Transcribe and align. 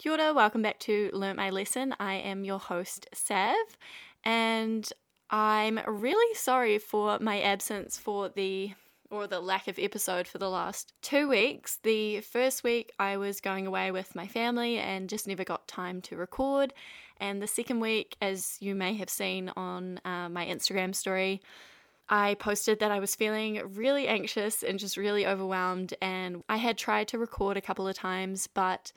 Kia 0.00 0.12
ora, 0.12 0.32
welcome 0.32 0.62
back 0.62 0.78
to 0.78 1.10
Learn 1.12 1.36
My 1.36 1.50
Lesson. 1.50 1.94
I 2.00 2.14
am 2.14 2.42
your 2.42 2.58
host, 2.58 3.06
Sav, 3.12 3.54
and 4.24 4.90
I'm 5.28 5.78
really 5.86 6.34
sorry 6.34 6.78
for 6.78 7.18
my 7.18 7.42
absence 7.42 7.98
for 7.98 8.30
the 8.30 8.72
or 9.10 9.26
the 9.26 9.40
lack 9.40 9.68
of 9.68 9.78
episode 9.78 10.26
for 10.26 10.38
the 10.38 10.48
last 10.48 10.94
two 11.02 11.28
weeks. 11.28 11.80
The 11.82 12.22
first 12.22 12.64
week 12.64 12.92
I 12.98 13.18
was 13.18 13.42
going 13.42 13.66
away 13.66 13.90
with 13.90 14.14
my 14.14 14.26
family 14.26 14.78
and 14.78 15.06
just 15.06 15.28
never 15.28 15.44
got 15.44 15.68
time 15.68 16.00
to 16.00 16.16
record. 16.16 16.72
And 17.18 17.42
the 17.42 17.46
second 17.46 17.80
week, 17.80 18.16
as 18.22 18.56
you 18.58 18.74
may 18.74 18.94
have 18.94 19.10
seen 19.10 19.52
on 19.54 20.00
uh, 20.06 20.30
my 20.30 20.46
Instagram 20.46 20.94
story, 20.94 21.42
I 22.08 22.36
posted 22.36 22.80
that 22.80 22.90
I 22.90 23.00
was 23.00 23.14
feeling 23.14 23.60
really 23.74 24.08
anxious 24.08 24.62
and 24.62 24.78
just 24.78 24.96
really 24.96 25.26
overwhelmed. 25.26 25.92
And 26.00 26.42
I 26.48 26.56
had 26.56 26.78
tried 26.78 27.08
to 27.08 27.18
record 27.18 27.58
a 27.58 27.60
couple 27.60 27.86
of 27.86 27.94
times, 27.94 28.46
but 28.46 28.92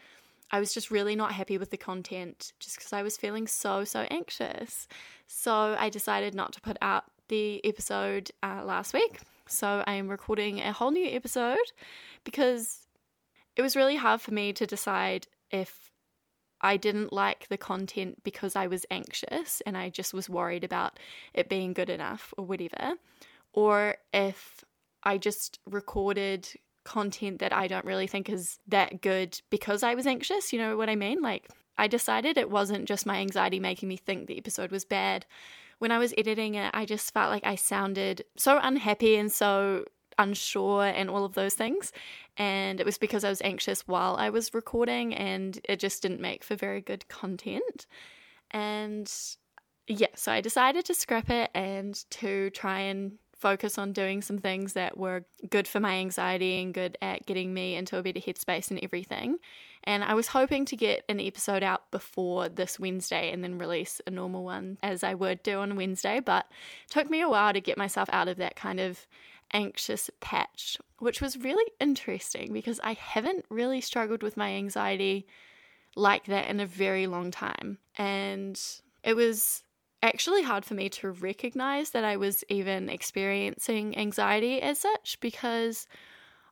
I 0.53 0.59
was 0.59 0.71
just 0.71 0.91
really 0.91 1.15
not 1.15 1.31
happy 1.31 1.57
with 1.57 1.71
the 1.71 1.77
content 1.77 2.53
just 2.59 2.77
because 2.77 2.93
I 2.93 3.01
was 3.01 3.17
feeling 3.17 3.47
so, 3.47 3.83
so 3.85 4.05
anxious. 4.11 4.87
So 5.25 5.75
I 5.79 5.89
decided 5.89 6.35
not 6.35 6.53
to 6.53 6.61
put 6.61 6.77
out 6.79 7.05
the 7.27 7.59
episode 7.65 8.29
uh, 8.43 8.61
last 8.63 8.93
week. 8.93 9.19
So 9.47 9.83
I 9.87 9.95
am 9.95 10.07
recording 10.07 10.59
a 10.59 10.71
whole 10.71 10.91
new 10.91 11.09
episode 11.09 11.57
because 12.23 12.85
it 13.55 13.63
was 13.63 13.75
really 13.75 13.95
hard 13.95 14.21
for 14.21 14.31
me 14.31 14.53
to 14.53 14.67
decide 14.67 15.25
if 15.49 15.91
I 16.61 16.77
didn't 16.77 17.11
like 17.11 17.47
the 17.47 17.57
content 17.57 18.23
because 18.23 18.55
I 18.55 18.67
was 18.67 18.85
anxious 18.91 19.59
and 19.65 19.75
I 19.75 19.89
just 19.89 20.13
was 20.13 20.29
worried 20.29 20.63
about 20.63 20.99
it 21.33 21.49
being 21.49 21.73
good 21.73 21.89
enough 21.89 22.31
or 22.37 22.45
whatever, 22.45 22.93
or 23.53 23.95
if 24.13 24.63
I 25.01 25.17
just 25.17 25.59
recorded 25.65 26.47
content 26.83 27.39
that 27.39 27.53
I 27.53 27.67
don't 27.67 27.85
really 27.85 28.07
think 28.07 28.29
is 28.29 28.59
that 28.67 29.01
good 29.01 29.39
because 29.49 29.83
I 29.83 29.95
was 29.95 30.07
anxious. 30.07 30.53
You 30.53 30.59
know 30.59 30.77
what 30.77 30.89
I 30.89 30.95
mean? 30.95 31.21
Like, 31.21 31.49
I 31.77 31.87
decided 31.87 32.37
it 32.37 32.49
wasn't 32.49 32.87
just 32.87 33.05
my 33.05 33.17
anxiety 33.17 33.59
making 33.59 33.89
me 33.89 33.97
think 33.97 34.27
the 34.27 34.37
episode 34.37 34.71
was 34.71 34.85
bad. 34.85 35.25
When 35.79 35.91
I 35.91 35.97
was 35.97 36.13
editing 36.17 36.55
it, 36.55 36.71
I 36.73 36.85
just 36.85 37.13
felt 37.13 37.31
like 37.31 37.45
I 37.45 37.55
sounded 37.55 38.23
so 38.37 38.59
unhappy 38.61 39.15
and 39.15 39.31
so 39.31 39.85
unsure 40.17 40.85
and 40.85 41.09
all 41.09 41.25
of 41.25 41.33
those 41.33 41.55
things. 41.55 41.91
And 42.37 42.79
it 42.79 42.85
was 42.85 42.97
because 42.97 43.23
I 43.23 43.29
was 43.29 43.41
anxious 43.41 43.87
while 43.87 44.15
I 44.15 44.29
was 44.29 44.53
recording 44.53 45.13
and 45.13 45.59
it 45.67 45.79
just 45.79 46.01
didn't 46.01 46.21
make 46.21 46.43
for 46.43 46.55
very 46.55 46.81
good 46.81 47.07
content. 47.07 47.87
And 48.51 49.11
yeah, 49.87 50.07
so 50.15 50.31
I 50.31 50.41
decided 50.41 50.85
to 50.85 50.93
scrap 50.93 51.29
it 51.29 51.49
and 51.53 52.01
to 52.11 52.49
try 52.51 52.79
and 52.79 53.17
focus 53.43 53.77
on 53.77 53.91
doing 53.91 54.21
some 54.21 54.37
things 54.37 54.71
that 54.71 54.97
were 54.97 55.25
good 55.49 55.67
for 55.67 55.81
my 55.81 55.95
anxiety 55.95 56.61
and 56.61 56.73
good 56.73 56.97
at 57.01 57.25
getting 57.25 57.53
me 57.53 57.75
into 57.75 57.97
a 57.97 58.01
better 58.01 58.21
headspace 58.21 58.71
and 58.71 58.79
everything. 58.81 59.37
And 59.83 60.01
I 60.01 60.13
was 60.13 60.27
hoping 60.27 60.63
to 60.67 60.77
get 60.77 61.03
an 61.09 61.19
episode 61.19 61.61
out 61.61 61.91
before 61.91 62.47
this 62.47 62.79
Wednesday 62.79 63.33
and 63.33 63.43
then 63.43 63.57
release 63.57 63.99
a 64.07 64.11
normal 64.11 64.45
one 64.45 64.77
as 64.81 65.03
I 65.03 65.13
would 65.13 65.43
do 65.43 65.59
on 65.59 65.75
Wednesday, 65.75 66.21
but 66.21 66.45
took 66.89 67.09
me 67.09 67.19
a 67.19 67.27
while 67.27 67.51
to 67.51 67.59
get 67.59 67.77
myself 67.77 68.07
out 68.13 68.29
of 68.29 68.37
that 68.37 68.55
kind 68.55 68.79
of 68.79 69.05
anxious 69.51 70.09
patch, 70.21 70.77
which 70.99 71.19
was 71.19 71.37
really 71.37 71.69
interesting 71.81 72.53
because 72.53 72.79
I 72.81 72.93
haven't 72.93 73.43
really 73.49 73.81
struggled 73.81 74.23
with 74.23 74.37
my 74.37 74.51
anxiety 74.51 75.27
like 75.97 76.27
that 76.27 76.47
in 76.47 76.61
a 76.61 76.65
very 76.65 77.07
long 77.07 77.29
time. 77.29 77.77
And 77.97 78.57
it 79.03 79.17
was 79.17 79.63
actually 80.03 80.43
hard 80.43 80.65
for 80.65 80.75
me 80.75 80.89
to 80.89 81.11
recognize 81.11 81.91
that 81.91 82.03
I 82.03 82.17
was 82.17 82.43
even 82.49 82.89
experiencing 82.89 83.97
anxiety 83.97 84.61
as 84.61 84.77
such 84.79 85.17
because 85.21 85.87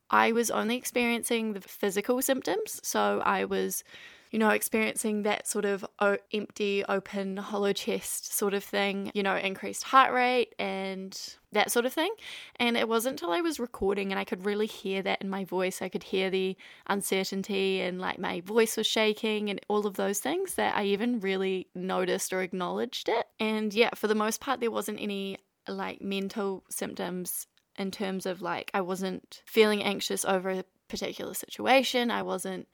I 0.09 0.31
was 0.31 0.49
only 0.49 0.77
experiencing 0.77 1.53
the 1.53 1.61
physical 1.61 2.21
symptoms. 2.21 2.79
So 2.83 3.21
I 3.23 3.45
was 3.45 3.83
you 4.31 4.39
know, 4.39 4.49
experiencing 4.49 5.23
that 5.23 5.45
sort 5.45 5.65
of 5.65 5.85
empty, 6.33 6.85
open, 6.87 7.35
hollow 7.35 7.73
chest 7.73 8.33
sort 8.33 8.53
of 8.53 8.63
thing, 8.63 9.11
you 9.13 9.21
know, 9.21 9.35
increased 9.35 9.83
heart 9.83 10.13
rate 10.13 10.55
and 10.57 11.35
that 11.51 11.69
sort 11.69 11.85
of 11.85 11.91
thing. 11.91 12.13
And 12.55 12.77
it 12.77 12.87
wasn't 12.87 13.19
until 13.19 13.33
I 13.33 13.41
was 13.41 13.59
recording 13.59 14.09
and 14.11 14.17
I 14.17 14.23
could 14.23 14.45
really 14.45 14.67
hear 14.67 15.01
that 15.01 15.21
in 15.21 15.29
my 15.29 15.43
voice. 15.43 15.81
I 15.81 15.89
could 15.89 16.03
hear 16.03 16.29
the 16.29 16.55
uncertainty 16.87 17.81
and 17.81 17.99
like 17.99 18.19
my 18.19 18.39
voice 18.39 18.77
was 18.77 18.87
shaking 18.87 19.49
and 19.49 19.59
all 19.67 19.85
of 19.85 19.95
those 19.95 20.19
things 20.19 20.55
that 20.55 20.77
I 20.77 20.85
even 20.85 21.19
really 21.19 21.67
noticed 21.75 22.31
or 22.31 22.41
acknowledged 22.41 23.09
it. 23.09 23.27
And 23.37 23.73
yeah, 23.73 23.89
for 23.95 24.07
the 24.07 24.15
most 24.15 24.39
part, 24.39 24.61
there 24.61 24.71
wasn't 24.71 25.01
any 25.01 25.39
like 25.67 26.01
mental 26.01 26.63
symptoms 26.69 27.47
in 27.77 27.91
terms 27.91 28.25
of 28.25 28.41
like 28.41 28.71
I 28.73 28.79
wasn't 28.79 29.41
feeling 29.45 29.83
anxious 29.83 30.23
over 30.23 30.51
a 30.51 30.63
particular 30.87 31.33
situation. 31.33 32.11
I 32.11 32.21
wasn't 32.21 32.69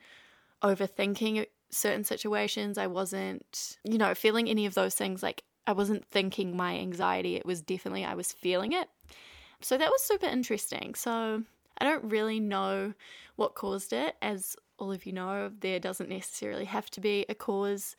overthinking 0.62 1.46
certain 1.70 2.04
situations. 2.04 2.78
I 2.78 2.86
wasn't, 2.86 3.78
you 3.84 3.98
know, 3.98 4.14
feeling 4.14 4.48
any 4.48 4.66
of 4.66 4.74
those 4.74 4.94
things. 4.94 5.22
Like 5.22 5.44
I 5.66 5.72
wasn't 5.72 6.04
thinking 6.04 6.56
my 6.56 6.78
anxiety. 6.78 7.36
It 7.36 7.46
was 7.46 7.60
definitely 7.60 8.04
I 8.04 8.14
was 8.14 8.32
feeling 8.32 8.72
it. 8.72 8.88
So 9.60 9.76
that 9.76 9.90
was 9.90 10.02
super 10.02 10.26
interesting. 10.26 10.94
So 10.94 11.42
I 11.78 11.84
don't 11.84 12.04
really 12.04 12.40
know 12.40 12.94
what 13.36 13.54
caused 13.54 13.92
it. 13.92 14.16
As 14.22 14.56
all 14.78 14.92
of 14.92 15.06
you 15.06 15.12
know, 15.12 15.50
there 15.60 15.80
doesn't 15.80 16.08
necessarily 16.08 16.64
have 16.64 16.90
to 16.90 17.00
be 17.00 17.26
a 17.28 17.34
cause 17.34 17.96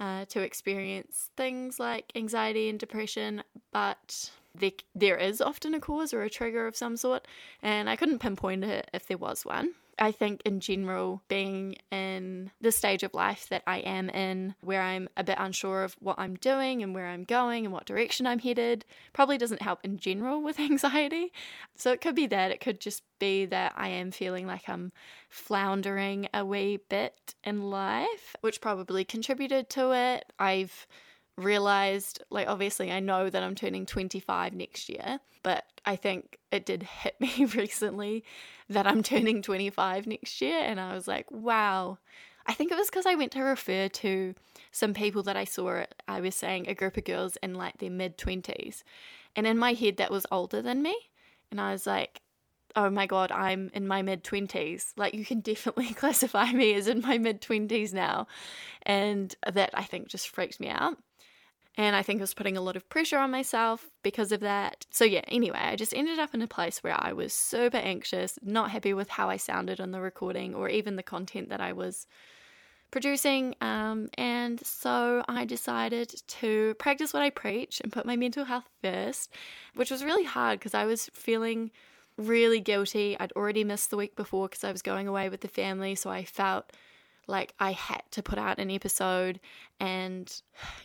uh, 0.00 0.24
to 0.26 0.40
experience 0.40 1.30
things 1.36 1.78
like 1.78 2.12
anxiety 2.14 2.68
and 2.68 2.78
depression, 2.78 3.42
but 3.72 4.30
there, 4.54 4.72
there 4.94 5.16
is 5.16 5.40
often 5.40 5.74
a 5.74 5.80
cause 5.80 6.12
or 6.12 6.22
a 6.22 6.30
trigger 6.30 6.66
of 6.66 6.76
some 6.76 6.96
sort, 6.96 7.26
and 7.62 7.88
I 7.88 7.96
couldn't 7.96 8.18
pinpoint 8.18 8.64
it 8.64 8.90
if 8.92 9.06
there 9.06 9.18
was 9.18 9.44
one. 9.44 9.74
I 9.98 10.12
think, 10.12 10.42
in 10.44 10.60
general, 10.60 11.22
being 11.28 11.76
in 11.90 12.50
the 12.60 12.72
stage 12.72 13.02
of 13.02 13.14
life 13.14 13.48
that 13.50 13.62
I 13.66 13.78
am 13.78 14.08
in, 14.10 14.54
where 14.60 14.82
I'm 14.82 15.08
a 15.16 15.24
bit 15.24 15.36
unsure 15.38 15.84
of 15.84 15.94
what 16.00 16.18
I'm 16.18 16.36
doing 16.36 16.82
and 16.82 16.94
where 16.94 17.06
I'm 17.06 17.24
going 17.24 17.64
and 17.64 17.72
what 17.72 17.86
direction 17.86 18.26
I'm 18.26 18.38
headed, 18.38 18.84
probably 19.12 19.38
doesn't 19.38 19.62
help 19.62 19.80
in 19.84 19.98
general 19.98 20.42
with 20.42 20.58
anxiety. 20.60 21.32
So 21.76 21.92
it 21.92 22.00
could 22.00 22.14
be 22.14 22.26
that. 22.28 22.50
It 22.50 22.60
could 22.60 22.80
just 22.80 23.02
be 23.18 23.46
that 23.46 23.72
I 23.76 23.88
am 23.88 24.10
feeling 24.10 24.46
like 24.46 24.68
I'm 24.68 24.92
floundering 25.28 26.28
a 26.34 26.44
wee 26.44 26.78
bit 26.88 27.34
in 27.44 27.70
life, 27.70 28.36
which 28.40 28.60
probably 28.60 29.04
contributed 29.04 29.68
to 29.70 29.92
it. 29.92 30.24
I've 30.38 30.86
realized, 31.36 32.22
like, 32.30 32.48
obviously, 32.48 32.92
I 32.92 33.00
know 33.00 33.30
that 33.30 33.42
I'm 33.42 33.54
turning 33.54 33.86
25 33.86 34.54
next 34.54 34.88
year, 34.88 35.20
but 35.42 35.64
I 35.84 35.96
think 35.96 36.38
it 36.50 36.66
did 36.66 36.82
hit 36.82 37.16
me 37.20 37.44
recently 37.44 38.24
that 38.68 38.86
I'm 38.86 39.02
turning 39.02 39.42
25 39.42 40.06
next 40.06 40.40
year. 40.40 40.58
And 40.58 40.80
I 40.80 40.94
was 40.94 41.08
like, 41.08 41.30
wow. 41.30 41.98
I 42.46 42.54
think 42.54 42.72
it 42.72 42.78
was 42.78 42.90
because 42.90 43.06
I 43.06 43.14
went 43.14 43.32
to 43.32 43.42
refer 43.42 43.88
to 43.88 44.34
some 44.72 44.94
people 44.94 45.22
that 45.24 45.36
I 45.36 45.44
saw, 45.44 45.84
I 46.08 46.20
was 46.20 46.34
saying 46.34 46.68
a 46.68 46.74
group 46.74 46.96
of 46.96 47.04
girls 47.04 47.36
in 47.42 47.54
like 47.54 47.78
their 47.78 47.90
mid 47.90 48.18
20s. 48.18 48.82
And 49.36 49.46
in 49.46 49.58
my 49.58 49.74
head, 49.74 49.98
that 49.98 50.10
was 50.10 50.26
older 50.30 50.60
than 50.60 50.82
me. 50.82 50.96
And 51.50 51.60
I 51.60 51.72
was 51.72 51.86
like, 51.86 52.20
oh 52.74 52.90
my 52.90 53.06
God, 53.06 53.30
I'm 53.30 53.70
in 53.74 53.86
my 53.86 54.02
mid 54.02 54.24
20s. 54.24 54.92
Like, 54.96 55.14
you 55.14 55.24
can 55.24 55.40
definitely 55.52 55.94
classify 55.94 56.52
me 56.52 56.74
as 56.74 56.88
in 56.88 57.00
my 57.00 57.18
mid 57.18 57.40
20s 57.40 57.92
now. 57.92 58.26
And 58.82 59.34
that 59.50 59.70
I 59.74 59.84
think 59.84 60.08
just 60.08 60.28
freaked 60.28 60.58
me 60.58 60.68
out. 60.68 60.98
And 61.76 61.96
I 61.96 62.02
think 62.02 62.20
I 62.20 62.24
was 62.24 62.34
putting 62.34 62.56
a 62.56 62.60
lot 62.60 62.76
of 62.76 62.88
pressure 62.90 63.18
on 63.18 63.30
myself 63.30 63.88
because 64.02 64.30
of 64.30 64.40
that. 64.40 64.86
So, 64.90 65.04
yeah, 65.04 65.22
anyway, 65.28 65.58
I 65.58 65.76
just 65.76 65.94
ended 65.94 66.18
up 66.18 66.34
in 66.34 66.42
a 66.42 66.46
place 66.46 66.82
where 66.82 66.96
I 66.98 67.14
was 67.14 67.32
super 67.32 67.78
anxious, 67.78 68.38
not 68.42 68.70
happy 68.70 68.92
with 68.92 69.08
how 69.08 69.30
I 69.30 69.38
sounded 69.38 69.80
on 69.80 69.90
the 69.90 70.00
recording 70.00 70.54
or 70.54 70.68
even 70.68 70.96
the 70.96 71.02
content 71.02 71.48
that 71.48 71.62
I 71.62 71.72
was 71.72 72.06
producing. 72.90 73.54
Um, 73.62 74.10
and 74.18 74.64
so 74.64 75.24
I 75.26 75.46
decided 75.46 76.14
to 76.28 76.74
practice 76.74 77.14
what 77.14 77.22
I 77.22 77.30
preach 77.30 77.80
and 77.80 77.90
put 77.90 78.04
my 78.04 78.16
mental 78.16 78.44
health 78.44 78.68
first, 78.82 79.32
which 79.74 79.90
was 79.90 80.04
really 80.04 80.24
hard 80.24 80.58
because 80.58 80.74
I 80.74 80.84
was 80.84 81.10
feeling 81.14 81.70
really 82.18 82.60
guilty. 82.60 83.16
I'd 83.18 83.32
already 83.32 83.64
missed 83.64 83.90
the 83.90 83.96
week 83.96 84.14
before 84.14 84.48
because 84.48 84.62
I 84.62 84.72
was 84.72 84.82
going 84.82 85.08
away 85.08 85.30
with 85.30 85.40
the 85.40 85.48
family. 85.48 85.94
So 85.94 86.10
I 86.10 86.24
felt 86.24 86.70
like 87.26 87.54
I 87.58 87.72
had 87.72 88.02
to 88.12 88.22
put 88.22 88.38
out 88.38 88.58
an 88.58 88.70
episode 88.70 89.40
and 89.78 90.32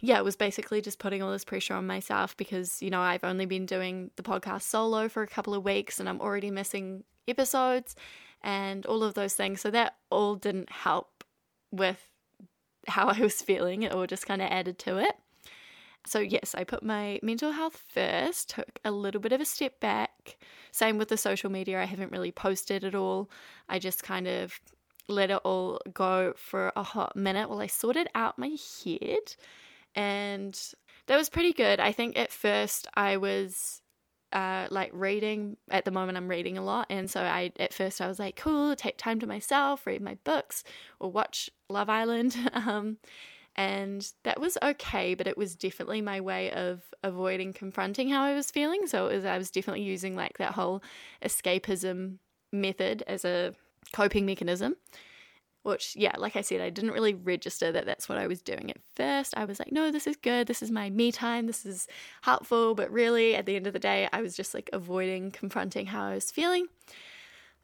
yeah, 0.01 0.17
it 0.17 0.23
was 0.23 0.35
basically 0.35 0.81
just 0.81 0.99
putting 0.99 1.21
all 1.21 1.31
this 1.31 1.45
pressure 1.45 1.73
on 1.73 1.87
myself 1.87 2.37
because, 2.37 2.81
you 2.81 2.89
know, 2.89 3.01
I've 3.01 3.23
only 3.23 3.45
been 3.45 3.65
doing 3.65 4.11
the 4.15 4.23
podcast 4.23 4.63
solo 4.63 5.09
for 5.09 5.23
a 5.23 5.27
couple 5.27 5.53
of 5.53 5.63
weeks 5.63 5.99
and 5.99 6.07
I'm 6.07 6.21
already 6.21 6.51
missing 6.51 7.03
episodes 7.27 7.95
and 8.41 8.85
all 8.85 9.03
of 9.03 9.13
those 9.13 9.33
things. 9.33 9.61
So 9.61 9.71
that 9.71 9.95
all 10.09 10.35
didn't 10.35 10.71
help 10.71 11.23
with 11.71 12.01
how 12.87 13.07
I 13.09 13.19
was 13.19 13.41
feeling. 13.41 13.83
It 13.83 13.91
all 13.91 14.07
just 14.07 14.27
kind 14.27 14.41
of 14.41 14.49
added 14.49 14.79
to 14.79 14.97
it. 14.97 15.15
So, 16.05 16.19
yes, 16.19 16.55
I 16.55 16.63
put 16.63 16.83
my 16.83 17.19
mental 17.21 17.51
health 17.51 17.83
first, 17.89 18.51
took 18.51 18.79
a 18.85 18.91
little 18.91 19.19
bit 19.19 19.33
of 19.33 19.41
a 19.41 19.45
step 19.45 19.81
back. 19.81 20.37
Same 20.71 20.97
with 20.97 21.09
the 21.09 21.17
social 21.17 21.49
media, 21.49 21.81
I 21.81 21.85
haven't 21.85 22.13
really 22.13 22.31
posted 22.31 22.85
at 22.85 22.95
all. 22.95 23.29
I 23.67 23.77
just 23.77 24.03
kind 24.03 24.25
of 24.25 24.57
let 25.07 25.31
it 25.31 25.41
all 25.43 25.79
go 25.93 26.33
for 26.35 26.71
a 26.75 26.83
hot 26.83 27.15
minute 27.15 27.49
while 27.49 27.61
I 27.61 27.67
sorted 27.67 28.07
out 28.15 28.37
my 28.37 28.55
head. 28.83 29.35
And 29.95 30.59
that 31.07 31.17
was 31.17 31.29
pretty 31.29 31.53
good. 31.53 31.79
I 31.79 31.91
think 31.91 32.17
at 32.17 32.31
first 32.31 32.87
I 32.93 33.17
was 33.17 33.81
uh, 34.33 34.67
like 34.69 34.91
reading 34.93 35.55
at 35.71 35.85
the 35.85 35.91
moment 35.91 36.17
i'm 36.17 36.27
reading 36.27 36.57
a 36.57 36.61
lot 36.61 36.85
and 36.89 37.09
so 37.09 37.21
i 37.21 37.49
at 37.61 37.73
first 37.73 38.01
i 38.01 38.07
was 38.07 38.19
like 38.19 38.35
cool 38.35 38.75
take 38.75 38.97
time 38.97 39.21
to 39.21 39.25
myself 39.25 39.87
read 39.87 40.01
my 40.01 40.17
books 40.25 40.65
or 40.99 41.09
watch 41.09 41.49
Love 41.69 41.89
Island. 41.89 42.35
Um, 42.53 42.97
and 43.55 44.07
that 44.23 44.39
was 44.39 44.57
okay, 44.61 45.15
but 45.15 45.25
it 45.25 45.37
was 45.37 45.55
definitely 45.55 46.01
my 46.01 46.21
way 46.21 46.51
of 46.51 46.83
avoiding 47.03 47.53
confronting 47.53 48.09
how 48.09 48.23
I 48.23 48.35
was 48.35 48.51
feeling. 48.51 48.85
So 48.85 49.07
it 49.07 49.15
was, 49.15 49.25
I 49.25 49.37
was 49.37 49.49
definitely 49.49 49.81
using 49.81 50.15
like 50.15 50.37
that 50.37 50.51
whole 50.51 50.83
escapism 51.25 52.17
method 52.53 53.03
as 53.07 53.25
a 53.25 53.55
coping 53.93 54.25
mechanism. 54.25 54.75
Which, 55.63 55.97
yeah, 55.97 56.15
like 56.17 56.37
I 56.37 56.41
said, 56.41 56.61
I 56.61 56.69
didn't 56.69 56.91
really 56.91 57.13
register 57.13 57.73
that 57.73 57.85
that's 57.85 58.07
what 58.07 58.17
I 58.17 58.27
was 58.27 58.41
doing 58.41 58.69
at 58.69 58.77
first. 58.95 59.33
I 59.35 59.43
was 59.43 59.59
like, 59.59 59.71
no, 59.71 59.91
this 59.91 60.07
is 60.07 60.15
good. 60.15 60.47
This 60.47 60.63
is 60.63 60.71
my 60.71 60.89
me 60.89 61.11
time. 61.11 61.45
This 61.45 61.65
is 61.65 61.87
helpful. 62.21 62.73
But 62.73 62.89
really, 62.89 63.35
at 63.35 63.45
the 63.45 63.57
end 63.57 63.67
of 63.67 63.73
the 63.73 63.79
day, 63.79 64.07
I 64.13 64.21
was 64.21 64.37
just 64.37 64.53
like 64.53 64.69
avoiding 64.71 65.29
confronting 65.31 65.87
how 65.87 66.05
I 66.05 66.15
was 66.15 66.31
feeling. 66.31 66.67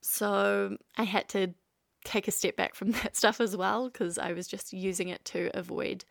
So 0.02 0.76
I 0.98 1.04
had 1.04 1.30
to 1.30 1.54
take 2.04 2.28
a 2.28 2.32
step 2.32 2.56
back 2.56 2.76
from 2.76 2.92
that 3.04 3.16
stuff 3.16 3.40
as 3.40 3.56
well 3.56 3.90
because 3.90 4.18
I 4.18 4.34
was 4.34 4.48
just 4.48 4.74
using 4.74 5.10
it 5.10 5.24
to 5.26 5.50
avoid 5.54 6.06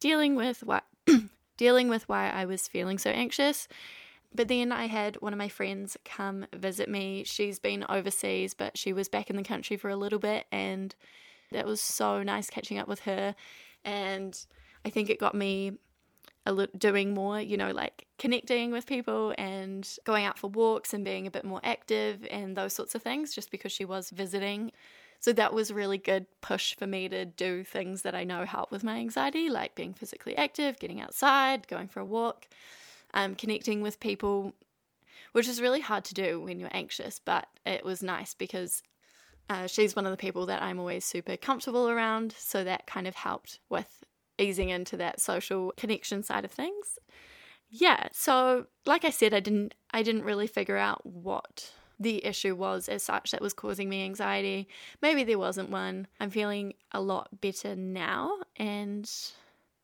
dealing 0.00 0.34
with 0.34 0.62
what 0.62 0.84
dealing 1.56 1.88
with 1.88 2.08
why 2.08 2.30
I 2.30 2.44
was 2.44 2.68
feeling 2.68 2.98
so 2.98 3.10
anxious. 3.10 3.68
But 4.34 4.48
then 4.48 4.72
I 4.72 4.86
had 4.86 5.16
one 5.16 5.32
of 5.32 5.38
my 5.38 5.48
friends 5.48 5.96
come 6.04 6.46
visit 6.54 6.88
me. 6.88 7.24
She's 7.24 7.58
been 7.58 7.84
overseas, 7.88 8.54
but 8.54 8.76
she 8.76 8.92
was 8.92 9.08
back 9.08 9.30
in 9.30 9.36
the 9.36 9.42
country 9.42 9.76
for 9.76 9.88
a 9.88 9.96
little 9.96 10.18
bit 10.18 10.46
and 10.52 10.94
that 11.52 11.66
was 11.66 11.80
so 11.80 12.22
nice 12.22 12.50
catching 12.50 12.78
up 12.78 12.88
with 12.88 13.00
her 13.00 13.34
and 13.84 14.38
I 14.84 14.90
think 14.90 15.10
it 15.10 15.18
got 15.18 15.34
me 15.34 15.72
a 16.44 16.52
li- 16.52 16.68
doing 16.76 17.12
more, 17.12 17.40
you 17.40 17.56
know, 17.56 17.72
like 17.72 18.06
connecting 18.18 18.70
with 18.70 18.86
people 18.86 19.34
and 19.36 19.88
going 20.04 20.24
out 20.24 20.38
for 20.38 20.48
walks 20.48 20.94
and 20.94 21.04
being 21.04 21.26
a 21.26 21.30
bit 21.30 21.44
more 21.44 21.60
active 21.64 22.26
and 22.30 22.56
those 22.56 22.72
sorts 22.72 22.94
of 22.94 23.02
things 23.02 23.34
just 23.34 23.50
because 23.50 23.72
she 23.72 23.84
was 23.84 24.10
visiting. 24.10 24.70
So 25.20 25.32
that 25.32 25.52
was 25.52 25.72
really 25.72 25.98
good 25.98 26.26
push 26.40 26.76
for 26.76 26.86
me 26.86 27.08
to 27.08 27.24
do 27.24 27.64
things 27.64 28.02
that 28.02 28.14
I 28.14 28.24
know 28.24 28.44
help 28.44 28.70
with 28.70 28.84
my 28.84 28.96
anxiety, 28.96 29.48
like 29.50 29.74
being 29.74 29.92
physically 29.92 30.36
active, 30.36 30.78
getting 30.78 31.00
outside, 31.00 31.66
going 31.68 31.88
for 31.88 32.00
a 32.00 32.04
walk, 32.04 32.46
um, 33.14 33.34
connecting 33.34 33.82
with 33.82 34.00
people, 34.00 34.54
which 35.32 35.48
is 35.48 35.60
really 35.60 35.80
hard 35.80 36.04
to 36.04 36.14
do 36.14 36.40
when 36.40 36.60
you're 36.60 36.70
anxious. 36.72 37.20
But 37.24 37.46
it 37.64 37.84
was 37.84 38.02
nice 38.02 38.34
because 38.34 38.82
uh, 39.48 39.66
she's 39.66 39.94
one 39.94 40.06
of 40.06 40.10
the 40.10 40.16
people 40.16 40.46
that 40.46 40.62
I'm 40.62 40.78
always 40.78 41.04
super 41.04 41.36
comfortable 41.36 41.88
around. 41.88 42.34
So 42.38 42.64
that 42.64 42.86
kind 42.86 43.06
of 43.06 43.14
helped 43.14 43.60
with 43.68 44.04
easing 44.38 44.68
into 44.68 44.96
that 44.98 45.20
social 45.20 45.72
connection 45.76 46.22
side 46.22 46.44
of 46.44 46.50
things. 46.50 46.98
Yeah, 47.68 48.08
so 48.12 48.66
like 48.84 49.04
I 49.04 49.10
said, 49.10 49.34
I 49.34 49.40
didn't 49.40 49.74
I 49.92 50.02
didn't 50.02 50.24
really 50.24 50.46
figure 50.46 50.76
out 50.76 51.04
what 51.04 51.72
the 51.98 52.24
issue 52.24 52.54
was 52.54 52.88
as 52.88 53.02
such 53.02 53.30
that 53.30 53.40
was 53.40 53.52
causing 53.52 53.88
me 53.88 54.04
anxiety. 54.04 54.68
Maybe 55.00 55.24
there 55.24 55.38
wasn't 55.38 55.70
one. 55.70 56.06
I'm 56.20 56.30
feeling 56.30 56.74
a 56.92 57.00
lot 57.00 57.40
better 57.40 57.74
now 57.74 58.38
and 58.56 59.10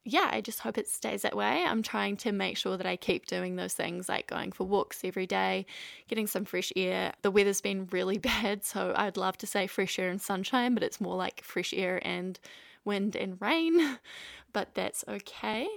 yeah, 0.04 0.28
I 0.32 0.40
just 0.40 0.60
hope 0.60 0.78
it 0.78 0.88
stays 0.88 1.22
that 1.22 1.37
way. 1.37 1.62
I'm 1.64 1.82
trying 1.82 2.16
to 2.19 2.32
make 2.32 2.56
sure 2.56 2.76
that 2.76 2.87
I 2.87 2.96
keep 2.96 3.26
doing 3.26 3.54
those 3.54 3.75
things 3.75 4.08
like 4.08 4.26
going 4.26 4.50
for 4.50 4.66
walks 4.66 5.04
every 5.04 5.26
day, 5.26 5.64
getting 6.08 6.26
some 6.26 6.44
fresh 6.44 6.72
air. 6.75 7.12
The 7.22 7.31
weather's 7.31 7.60
been 7.60 7.87
really 7.93 8.19
bad, 8.32 8.64
so 8.64 8.93
I'd 8.96 9.16
love 9.16 9.38
to 9.38 9.46
say 9.46 9.66
fresh 9.66 9.99
air 9.99 10.08
and 10.10 10.20
sunshine, 10.20 10.75
but 10.75 10.82
it's 10.82 11.00
more 11.00 11.16
like 11.16 11.44
fresh 11.44 11.72
air 11.72 12.00
and 12.06 12.38
wind 12.84 13.14
and 13.14 13.40
rain, 13.40 13.99
but 14.52 14.75
that's 14.75 15.04
okay. 15.06 15.69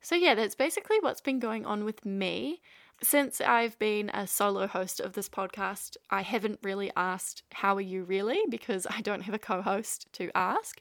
So, 0.00 0.14
yeah, 0.14 0.34
that's 0.34 0.54
basically 0.54 0.98
what's 1.00 1.20
been 1.20 1.38
going 1.38 1.66
on 1.66 1.84
with 1.84 2.04
me. 2.04 2.60
Since 3.02 3.40
I've 3.40 3.78
been 3.78 4.10
a 4.14 4.26
solo 4.26 4.66
host 4.66 5.00
of 5.00 5.12
this 5.12 5.28
podcast, 5.28 5.96
I 6.10 6.22
haven't 6.22 6.60
really 6.62 6.90
asked, 6.96 7.42
How 7.52 7.76
are 7.76 7.82
you 7.82 8.04
really? 8.04 8.40
because 8.48 8.86
I 8.90 9.02
don't 9.02 9.22
have 9.22 9.34
a 9.34 9.38
co 9.38 9.60
host 9.60 10.10
to 10.14 10.30
ask. 10.34 10.80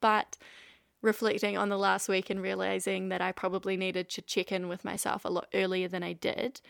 But 0.00 0.36
reflecting 1.02 1.56
on 1.56 1.68
the 1.68 1.78
last 1.78 2.08
week 2.08 2.30
and 2.30 2.42
realizing 2.42 3.08
that 3.08 3.20
I 3.20 3.32
probably 3.32 3.76
needed 3.76 4.08
to 4.10 4.22
check 4.22 4.52
in 4.52 4.68
with 4.68 4.84
myself 4.84 5.24
a 5.24 5.28
lot 5.28 5.48
earlier 5.54 5.88
than 5.88 6.02
I 6.02 6.12
did, 6.12 6.60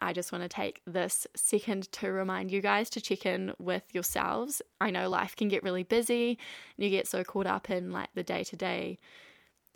I 0.00 0.12
just 0.12 0.32
want 0.32 0.42
to 0.42 0.48
take 0.48 0.82
this 0.86 1.26
second 1.34 1.90
to 1.92 2.10
remind 2.10 2.50
you 2.50 2.60
guys 2.60 2.90
to 2.90 3.00
check 3.00 3.24
in 3.24 3.52
with 3.58 3.84
yourselves. 3.92 4.60
I 4.80 4.90
know 4.90 5.08
life 5.08 5.36
can 5.36 5.48
get 5.48 5.62
really 5.62 5.84
busy 5.84 6.38
and 6.76 6.84
you 6.84 6.90
get 6.90 7.06
so 7.06 7.22
caught 7.22 7.46
up 7.46 7.70
in 7.70 7.92
like 7.92 8.10
the 8.14 8.24
day 8.24 8.42
to 8.44 8.56
day 8.56 8.98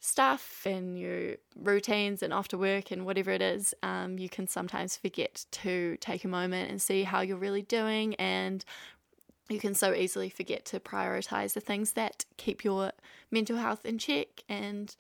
stuff 0.00 0.66
and 0.66 0.98
your 0.98 1.36
routines 1.56 2.22
and 2.22 2.32
after 2.32 2.58
work 2.58 2.90
and 2.90 3.06
whatever 3.06 3.30
it 3.30 3.42
is, 3.42 3.74
um, 3.82 4.18
you 4.18 4.28
can 4.28 4.46
sometimes 4.46 4.96
forget 4.96 5.46
to 5.50 5.96
take 6.00 6.24
a 6.24 6.28
moment 6.28 6.70
and 6.70 6.80
see 6.80 7.02
how 7.02 7.20
you're 7.20 7.36
really 7.36 7.62
doing. 7.62 8.14
And 8.16 8.64
you 9.48 9.58
can 9.58 9.74
so 9.74 9.92
easily 9.92 10.28
forget 10.28 10.64
to 10.66 10.80
prioritize 10.80 11.52
the 11.52 11.60
things 11.60 11.92
that 11.92 12.24
keep 12.36 12.64
your 12.64 12.92
mental 13.30 13.56
health 13.56 13.84
in 13.84 13.98
check. 13.98 14.42
And 14.48 14.94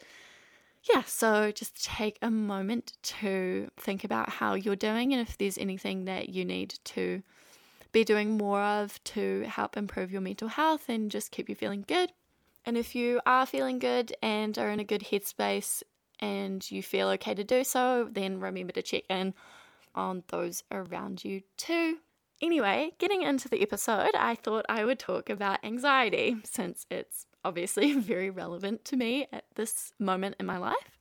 yeah, 0.92 1.02
so 1.02 1.50
just 1.50 1.84
take 1.84 2.18
a 2.22 2.30
moment 2.30 2.92
to 3.02 3.70
think 3.76 4.04
about 4.04 4.28
how 4.28 4.54
you're 4.54 4.76
doing 4.76 5.12
and 5.12 5.26
if 5.26 5.36
there's 5.36 5.58
anything 5.58 6.04
that 6.04 6.28
you 6.28 6.44
need 6.44 6.78
to 6.84 7.22
be 7.92 8.04
doing 8.04 8.36
more 8.36 8.60
of 8.60 9.02
to 9.04 9.42
help 9.48 9.76
improve 9.76 10.12
your 10.12 10.20
mental 10.20 10.48
health 10.48 10.88
and 10.88 11.10
just 11.10 11.30
keep 11.30 11.48
you 11.48 11.54
feeling 11.54 11.84
good. 11.86 12.12
And 12.64 12.76
if 12.76 12.94
you 12.94 13.20
are 13.26 13.46
feeling 13.46 13.78
good 13.78 14.14
and 14.22 14.56
are 14.58 14.70
in 14.70 14.80
a 14.80 14.84
good 14.84 15.02
headspace 15.02 15.82
and 16.20 16.68
you 16.70 16.82
feel 16.82 17.08
okay 17.10 17.34
to 17.34 17.44
do 17.44 17.64
so, 17.64 18.08
then 18.10 18.40
remember 18.40 18.72
to 18.72 18.82
check 18.82 19.04
in 19.08 19.34
on 19.94 20.22
those 20.28 20.62
around 20.70 21.24
you 21.24 21.42
too. 21.56 21.98
Anyway, 22.42 22.92
getting 22.98 23.22
into 23.22 23.48
the 23.48 23.62
episode, 23.62 24.10
I 24.14 24.34
thought 24.34 24.66
I 24.68 24.84
would 24.84 24.98
talk 24.98 25.30
about 25.30 25.64
anxiety 25.64 26.36
since 26.44 26.86
it's 26.90 27.26
obviously 27.44 27.92
very 27.98 28.30
relevant 28.30 28.84
to 28.86 28.96
me 28.96 29.26
at 29.32 29.44
this 29.54 29.92
moment 29.98 30.36
in 30.38 30.46
my 30.46 30.58
life. 30.58 30.98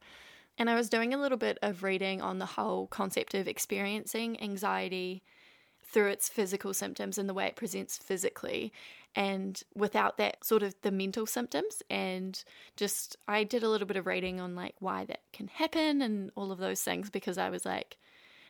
And 0.58 0.70
I 0.70 0.76
was 0.76 0.90
doing 0.90 1.14
a 1.14 1.18
little 1.18 1.38
bit 1.38 1.58
of 1.62 1.84
reading 1.84 2.22
on 2.22 2.40
the 2.40 2.46
whole 2.46 2.88
concept 2.88 3.34
of 3.34 3.48
experiencing 3.48 4.42
anxiety 4.42 5.24
through 5.84 6.08
its 6.08 6.30
physical 6.30 6.74
symptoms 6.74 7.18
and 7.18 7.28
the 7.28 7.34
way 7.34 7.46
it 7.46 7.56
presents 7.56 7.98
physically 7.98 8.72
and 9.16 9.64
without 9.76 10.18
that 10.18 10.44
sort 10.44 10.64
of 10.64 10.76
the 10.82 10.92
mental 10.92 11.26
symptoms 11.26 11.82
and 11.90 12.44
just 12.76 13.16
I 13.28 13.44
did 13.44 13.64
a 13.64 13.70
little 13.70 13.88
bit 13.88 13.96
of 13.96 14.08
reading 14.08 14.40
on 14.40 14.56
like 14.56 14.76
why 14.80 15.06
that 15.06 15.22
can 15.32 15.48
happen 15.48 16.02
and 16.02 16.32
all 16.36 16.52
of 16.52 16.58
those 16.58 16.82
things 16.82 17.10
because 17.10 17.38
I 17.38 17.50
was 17.50 17.66
like 17.66 17.98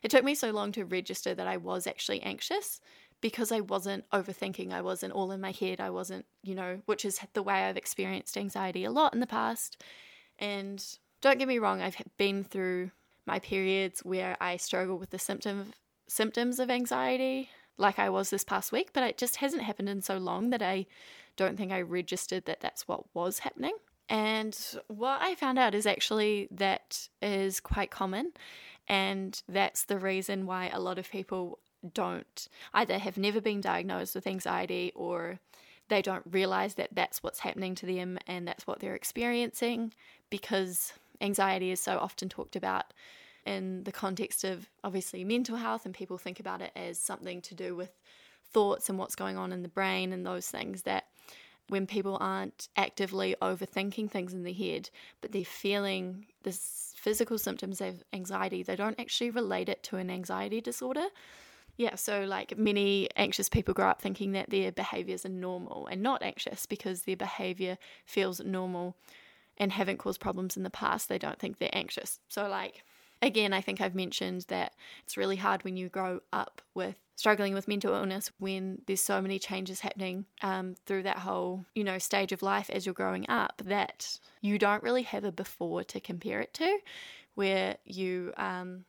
it 0.06 0.10
took 0.10 0.24
me 0.24 0.34
so 0.34 0.50
long 0.50 0.72
to 0.72 0.84
register 0.84 1.34
that 1.34 1.46
I 1.46 1.56
was 1.56 1.86
actually 1.86 2.22
anxious 2.22 2.80
because 3.20 3.50
I 3.50 3.60
wasn't 3.60 4.08
overthinking 4.10 4.72
I 4.72 4.82
wasn't 4.82 5.12
all 5.12 5.32
in 5.32 5.40
my 5.40 5.50
head 5.50 5.80
I 5.80 5.90
wasn't 5.90 6.26
you 6.42 6.54
know 6.54 6.80
which 6.86 7.04
is 7.04 7.20
the 7.32 7.42
way 7.42 7.64
I've 7.64 7.76
experienced 7.76 8.36
anxiety 8.36 8.84
a 8.84 8.90
lot 8.90 9.14
in 9.14 9.20
the 9.20 9.26
past 9.26 9.82
and 10.38 10.82
don't 11.20 11.38
get 11.38 11.48
me 11.48 11.58
wrong 11.58 11.82
I've 11.82 11.96
been 12.18 12.44
through 12.44 12.92
my 13.26 13.40
periods 13.40 14.00
where 14.04 14.36
I 14.40 14.56
struggle 14.56 14.96
with 14.96 15.10
the 15.10 15.18
symptom 15.18 15.72
symptoms 16.08 16.60
of 16.60 16.70
anxiety 16.70 17.50
like 17.78 17.98
I 17.98 18.08
was 18.08 18.30
this 18.30 18.44
past 18.44 18.72
week, 18.72 18.90
but 18.92 19.02
it 19.02 19.18
just 19.18 19.36
hasn't 19.36 19.62
happened 19.62 19.88
in 19.88 20.02
so 20.02 20.16
long 20.16 20.50
that 20.50 20.62
I 20.62 20.86
don't 21.36 21.56
think 21.56 21.72
I 21.72 21.82
registered 21.82 22.46
that 22.46 22.60
that's 22.60 22.88
what 22.88 23.04
was 23.14 23.40
happening. 23.40 23.74
And 24.08 24.56
what 24.88 25.20
I 25.20 25.34
found 25.34 25.58
out 25.58 25.74
is 25.74 25.84
actually 25.84 26.48
that 26.52 27.08
is 27.20 27.60
quite 27.60 27.90
common. 27.90 28.32
And 28.88 29.40
that's 29.48 29.84
the 29.84 29.98
reason 29.98 30.46
why 30.46 30.70
a 30.72 30.80
lot 30.80 30.98
of 30.98 31.10
people 31.10 31.58
don't 31.94 32.48
either 32.74 32.98
have 32.98 33.18
never 33.18 33.40
been 33.40 33.60
diagnosed 33.60 34.14
with 34.14 34.26
anxiety 34.26 34.92
or 34.94 35.38
they 35.88 36.02
don't 36.02 36.24
realize 36.30 36.74
that 36.74 36.90
that's 36.92 37.22
what's 37.22 37.40
happening 37.40 37.74
to 37.76 37.86
them 37.86 38.18
and 38.26 38.46
that's 38.46 38.66
what 38.66 38.80
they're 38.80 38.94
experiencing 38.94 39.92
because 40.30 40.92
anxiety 41.20 41.70
is 41.70 41.80
so 41.80 41.98
often 41.98 42.28
talked 42.28 42.56
about 42.56 42.92
in 43.46 43.84
the 43.84 43.92
context 43.92 44.44
of 44.44 44.68
obviously 44.82 45.24
mental 45.24 45.56
health, 45.56 45.86
and 45.86 45.94
people 45.94 46.18
think 46.18 46.40
about 46.40 46.60
it 46.60 46.72
as 46.74 46.98
something 46.98 47.40
to 47.42 47.54
do 47.54 47.74
with 47.76 47.92
thoughts 48.52 48.88
and 48.88 48.98
what's 48.98 49.14
going 49.14 49.38
on 49.38 49.52
in 49.52 49.62
the 49.62 49.68
brain 49.68 50.12
and 50.12 50.26
those 50.26 50.48
things 50.48 50.82
that 50.82 51.04
when 51.68 51.86
people 51.86 52.16
aren't 52.20 52.68
actively 52.76 53.34
overthinking 53.40 54.10
things 54.10 54.32
in 54.32 54.42
their 54.42 54.52
head, 54.52 54.90
but 55.20 55.32
they're 55.32 55.44
feeling 55.44 56.26
this 56.42 56.92
physical 57.06 57.38
symptoms 57.38 57.80
of 57.80 58.02
anxiety, 58.12 58.64
they 58.64 58.74
don't 58.74 58.98
actually 58.98 59.30
relate 59.30 59.68
it 59.68 59.80
to 59.84 59.96
an 59.96 60.10
anxiety 60.10 60.60
disorder. 60.60 61.06
Yeah, 61.76 61.94
so 61.94 62.24
like 62.24 62.58
many 62.58 63.08
anxious 63.14 63.48
people 63.48 63.74
grow 63.74 63.86
up 63.86 64.02
thinking 64.02 64.32
that 64.32 64.50
their 64.50 64.72
behaviors 64.72 65.24
are 65.24 65.28
normal 65.28 65.86
and 65.86 66.02
not 66.02 66.24
anxious 66.24 66.66
because 66.66 67.02
their 67.02 67.16
behavior 67.16 67.78
feels 68.06 68.40
normal 68.40 68.96
and 69.56 69.70
haven't 69.70 69.98
caused 69.98 70.18
problems 70.18 70.56
in 70.56 70.64
the 70.64 70.70
past. 70.70 71.08
They 71.08 71.18
don't 71.18 71.38
think 71.38 71.58
they're 71.58 71.70
anxious. 71.72 72.18
So, 72.28 72.48
like, 72.48 72.82
Again, 73.22 73.52
I 73.52 73.60
think 73.60 73.80
I've 73.80 73.94
mentioned 73.94 74.44
that 74.48 74.74
it's 75.04 75.16
really 75.16 75.36
hard 75.36 75.64
when 75.64 75.76
you 75.76 75.88
grow 75.88 76.20
up 76.32 76.60
with 76.74 76.96
struggling 77.16 77.54
with 77.54 77.66
mental 77.66 77.94
illness 77.94 78.30
when 78.38 78.80
there's 78.86 79.00
so 79.00 79.20
many 79.20 79.38
changes 79.38 79.80
happening 79.80 80.24
um, 80.42 80.74
through 80.86 81.02
that 81.02 81.18
whole 81.18 81.64
you 81.74 81.82
know 81.82 81.98
stage 81.98 82.30
of 82.30 82.42
life 82.42 82.70
as 82.70 82.86
you're 82.86 82.94
growing 82.94 83.28
up 83.28 83.60
that 83.64 84.18
you 84.40 84.58
don't 84.58 84.82
really 84.82 85.02
have 85.02 85.24
a 85.24 85.32
before 85.32 85.82
to 85.82 85.98
compare 85.98 86.40
it 86.40 86.54
to 86.54 86.78
where 87.34 87.76
you 87.84 88.32
um, 88.36 88.84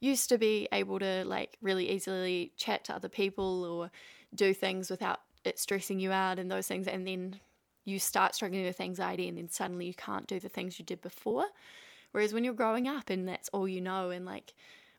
used 0.00 0.28
to 0.28 0.38
be 0.38 0.68
able 0.72 0.98
to 0.98 1.24
like 1.24 1.56
really 1.60 1.90
easily 1.90 2.52
chat 2.56 2.84
to 2.84 2.94
other 2.94 3.08
people 3.08 3.64
or 3.64 3.90
do 4.34 4.54
things 4.54 4.90
without 4.90 5.20
it 5.44 5.58
stressing 5.58 6.00
you 6.00 6.10
out 6.12 6.38
and 6.38 6.50
those 6.50 6.66
things 6.66 6.86
and 6.86 7.06
then 7.06 7.38
you 7.88 7.98
start 7.98 8.34
struggling 8.34 8.64
with 8.64 8.80
anxiety 8.80 9.28
and 9.28 9.38
then 9.38 9.48
suddenly 9.48 9.86
you 9.86 9.94
can't 9.94 10.26
do 10.26 10.38
the 10.38 10.48
things 10.48 10.78
you 10.78 10.84
did 10.84 11.00
before. 11.00 11.46
Whereas 12.12 12.32
when 12.32 12.44
you're 12.44 12.54
growing 12.54 12.86
up 12.86 13.10
and 13.10 13.26
that's 13.26 13.48
all 13.48 13.66
you 13.66 13.80
know, 13.80 14.10
and 14.10 14.26
like 14.26 14.52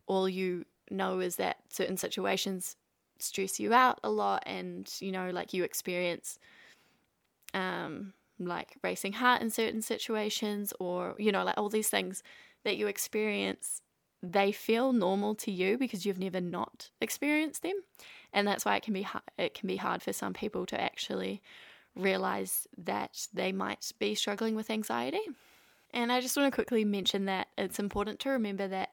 all 0.07 0.27
you 0.27 0.65
know 0.89 1.19
is 1.19 1.35
that 1.37 1.57
certain 1.69 1.97
situations 1.97 2.75
stress 3.19 3.59
you 3.59 3.73
out 3.73 3.99
a 4.03 4.09
lot, 4.09 4.43
and 4.45 4.91
you 4.99 5.11
know, 5.11 5.29
like 5.31 5.53
you 5.53 5.63
experience 5.63 6.39
um, 7.53 8.13
like 8.39 8.77
racing 8.83 9.13
heart 9.13 9.41
in 9.41 9.49
certain 9.49 9.81
situations, 9.81 10.73
or 10.79 11.15
you 11.17 11.31
know, 11.31 11.43
like 11.43 11.57
all 11.57 11.69
these 11.69 11.89
things 11.89 12.23
that 12.63 12.77
you 12.77 12.87
experience, 12.87 13.81
they 14.21 14.51
feel 14.51 14.93
normal 14.93 15.35
to 15.35 15.51
you 15.51 15.77
because 15.77 16.05
you've 16.05 16.19
never 16.19 16.41
not 16.41 16.89
experienced 17.01 17.63
them, 17.63 17.83
and 18.33 18.47
that's 18.47 18.65
why 18.65 18.75
it 18.75 18.83
can 18.83 18.93
be 18.93 19.07
it 19.37 19.53
can 19.53 19.67
be 19.67 19.77
hard 19.77 20.01
for 20.01 20.13
some 20.13 20.33
people 20.33 20.65
to 20.65 20.79
actually 20.79 21.41
realize 21.95 22.67
that 22.77 23.27
they 23.33 23.51
might 23.51 23.91
be 23.99 24.15
struggling 24.15 24.55
with 24.55 24.69
anxiety. 24.69 25.21
And 25.91 26.11
I 26.11 26.21
just 26.21 26.37
want 26.37 26.51
to 26.51 26.55
quickly 26.55 26.85
mention 26.85 27.25
that 27.25 27.47
it's 27.57 27.79
important 27.79 28.19
to 28.21 28.29
remember 28.29 28.67
that 28.67 28.91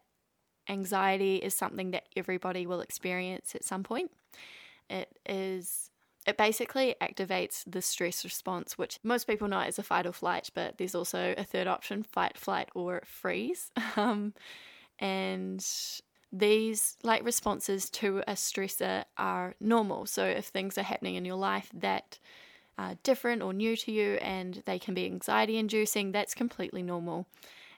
anxiety 0.68 1.37
is 1.37 1.54
something 1.54 1.90
that 1.92 2.08
everybody 2.16 2.66
will 2.66 2.80
experience 2.80 3.54
at 3.54 3.64
some 3.64 3.82
point. 3.82 4.11
It 4.88 5.18
is 5.26 5.90
it 6.26 6.37
basically 6.37 6.96
activates 7.00 7.62
the 7.66 7.80
stress 7.80 8.25
response, 8.25 8.76
which 8.76 8.99
most 9.04 9.28
people 9.28 9.46
know 9.46 9.61
as 9.61 9.78
a 9.78 9.82
fight 9.85 10.06
or 10.06 10.12
flight, 10.12 10.50
but 10.54 10.76
there's 10.76 10.94
also 10.94 11.35
a 11.38 11.44
third 11.44 11.68
option 11.68 12.02
fight, 12.02 12.37
flight, 12.37 12.68
or 12.75 13.02
freeze. 13.04 13.70
Um, 13.96 14.35
and 14.99 15.64
these 16.32 16.96
like 17.02 17.25
responses 17.25 17.88
to 17.90 18.23
a 18.26 18.32
stressor 18.32 19.04
are 19.16 19.54
normal. 19.61 20.06
So 20.06 20.25
if 20.25 20.46
things 20.46 20.76
are 20.76 20.82
happening 20.82 21.14
in 21.14 21.25
your 21.25 21.37
life 21.37 21.70
that 21.75 22.18
are 22.78 22.94
different 23.02 23.42
or 23.42 23.52
new 23.52 23.76
to 23.76 23.92
you 23.92 24.14
and 24.14 24.62
they 24.66 24.78
can 24.78 24.94
be 24.94 25.06
anxiety 25.06 25.56
inducing, 25.56 26.12
that's 26.12 26.35
completely 26.35 26.82
normal. 26.82 27.26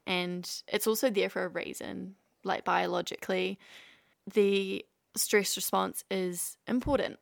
And 0.06 0.50
it's 0.66 0.86
also 0.86 1.10
there 1.10 1.28
for 1.28 1.44
a 1.44 1.48
reason. 1.48 2.14
Like 2.44 2.64
biologically, 2.64 3.58
the 4.32 4.84
stress 5.16 5.56
response 5.56 6.04
is 6.10 6.56
important 6.66 7.18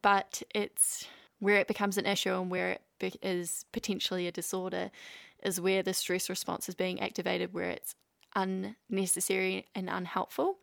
but 0.00 0.42
it's 0.54 1.06
where 1.40 1.56
it 1.56 1.68
becomes 1.68 1.98
an 1.98 2.06
issue 2.06 2.32
and 2.32 2.50
where 2.50 2.70
it 2.70 2.82
be- 2.98 3.18
is 3.22 3.64
potentially 3.72 4.26
a 4.26 4.32
disorder 4.32 4.90
is 5.42 5.60
where 5.60 5.82
the 5.82 5.92
stress 5.92 6.30
response 6.30 6.68
is 6.68 6.74
being 6.74 7.00
activated, 7.00 7.52
where 7.52 7.70
it's 7.70 7.94
unnecessary 8.36 9.66
and 9.74 9.90
unhelpful. 9.90 10.56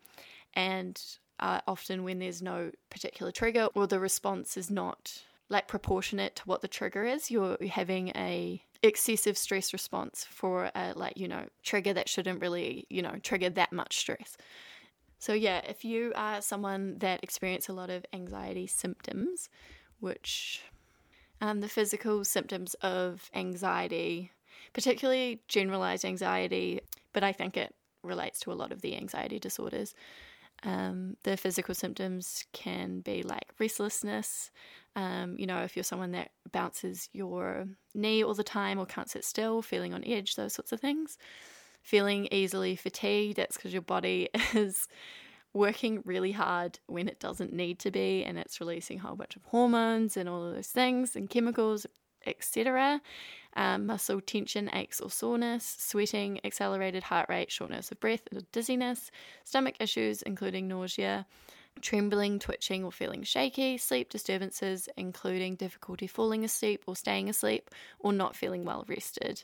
And 0.54 1.00
uh, 1.38 1.60
often, 1.68 2.02
when 2.02 2.18
there's 2.18 2.42
no 2.42 2.72
particular 2.88 3.30
trigger 3.30 3.68
or 3.74 3.86
the 3.86 4.00
response 4.00 4.56
is 4.56 4.70
not 4.70 5.22
like 5.48 5.68
proportionate 5.68 6.36
to 6.36 6.42
what 6.44 6.62
the 6.62 6.68
trigger 6.68 7.04
is, 7.04 7.30
you're 7.30 7.58
having 7.70 8.08
a 8.16 8.62
excessive 8.82 9.36
stress 9.36 9.72
response 9.72 10.26
for 10.30 10.70
a 10.74 10.92
like 10.96 11.16
you 11.16 11.28
know 11.28 11.44
trigger 11.62 11.92
that 11.92 12.08
shouldn't 12.08 12.40
really 12.40 12.86
you 12.88 13.02
know 13.02 13.16
trigger 13.22 13.50
that 13.50 13.72
much 13.72 13.98
stress. 13.98 14.36
So, 15.20 15.34
yeah, 15.34 15.60
if 15.68 15.84
you 15.84 16.14
are 16.16 16.40
someone 16.40 16.96
that 17.00 17.22
experience 17.22 17.68
a 17.68 17.74
lot 17.74 17.90
of 17.90 18.06
anxiety 18.10 18.66
symptoms, 18.66 19.50
which 20.00 20.62
um, 21.42 21.60
the 21.60 21.68
physical 21.68 22.24
symptoms 22.24 22.72
of 22.80 23.30
anxiety, 23.34 24.32
particularly 24.72 25.42
generalized 25.46 26.06
anxiety, 26.06 26.80
but 27.12 27.22
I 27.22 27.32
think 27.32 27.58
it 27.58 27.74
relates 28.02 28.40
to 28.40 28.52
a 28.52 28.54
lot 28.54 28.72
of 28.72 28.80
the 28.80 28.96
anxiety 28.96 29.38
disorders. 29.38 29.94
Um, 30.62 31.16
the 31.22 31.36
physical 31.36 31.74
symptoms 31.74 32.44
can 32.52 33.00
be 33.00 33.22
like 33.22 33.48
restlessness. 33.58 34.50
Um, 34.96 35.36
you 35.38 35.46
know, 35.46 35.62
if 35.62 35.76
you're 35.76 35.84
someone 35.84 36.12
that 36.12 36.32
bounces 36.52 37.08
your 37.12 37.66
knee 37.94 38.22
all 38.22 38.34
the 38.34 38.44
time 38.44 38.78
or 38.78 38.86
can't 38.86 39.08
sit 39.08 39.24
still, 39.24 39.62
feeling 39.62 39.94
on 39.94 40.04
edge, 40.04 40.34
those 40.34 40.52
sorts 40.52 40.72
of 40.72 40.80
things 40.80 41.16
feeling 41.82 42.28
easily 42.30 42.76
fatigued, 42.76 43.36
that's 43.36 43.56
because 43.56 43.72
your 43.72 43.82
body 43.82 44.28
is 44.54 44.86
working 45.52 46.02
really 46.04 46.32
hard 46.32 46.78
when 46.86 47.08
it 47.08 47.18
doesn't 47.18 47.52
need 47.52 47.78
to 47.80 47.90
be 47.90 48.24
and 48.24 48.38
it's 48.38 48.60
releasing 48.60 48.98
a 48.98 49.02
whole 49.02 49.16
bunch 49.16 49.34
of 49.34 49.42
hormones 49.44 50.16
and 50.16 50.28
all 50.28 50.46
of 50.46 50.54
those 50.54 50.68
things 50.68 51.16
and 51.16 51.28
chemicals, 51.28 51.86
etc. 52.26 53.00
Um, 53.56 53.86
muscle 53.86 54.20
tension, 54.20 54.70
aches 54.72 55.00
or 55.00 55.10
soreness, 55.10 55.76
sweating, 55.78 56.40
accelerated 56.44 57.02
heart 57.02 57.28
rate, 57.28 57.50
shortness 57.50 57.90
of 57.90 57.98
breath, 58.00 58.22
or 58.32 58.40
dizziness, 58.52 59.10
stomach 59.44 59.74
issues, 59.80 60.22
including 60.22 60.68
nausea, 60.68 61.26
trembling, 61.80 62.38
twitching, 62.38 62.84
or 62.84 62.92
feeling 62.92 63.22
shaky, 63.22 63.76
sleep 63.76 64.08
disturbances, 64.08 64.88
including 64.96 65.56
difficulty 65.56 66.06
falling 66.06 66.44
asleep 66.44 66.84
or 66.86 66.94
staying 66.94 67.28
asleep, 67.28 67.70
or 67.98 68.12
not 68.12 68.36
feeling 68.36 68.64
well 68.64 68.84
rested. 68.88 69.42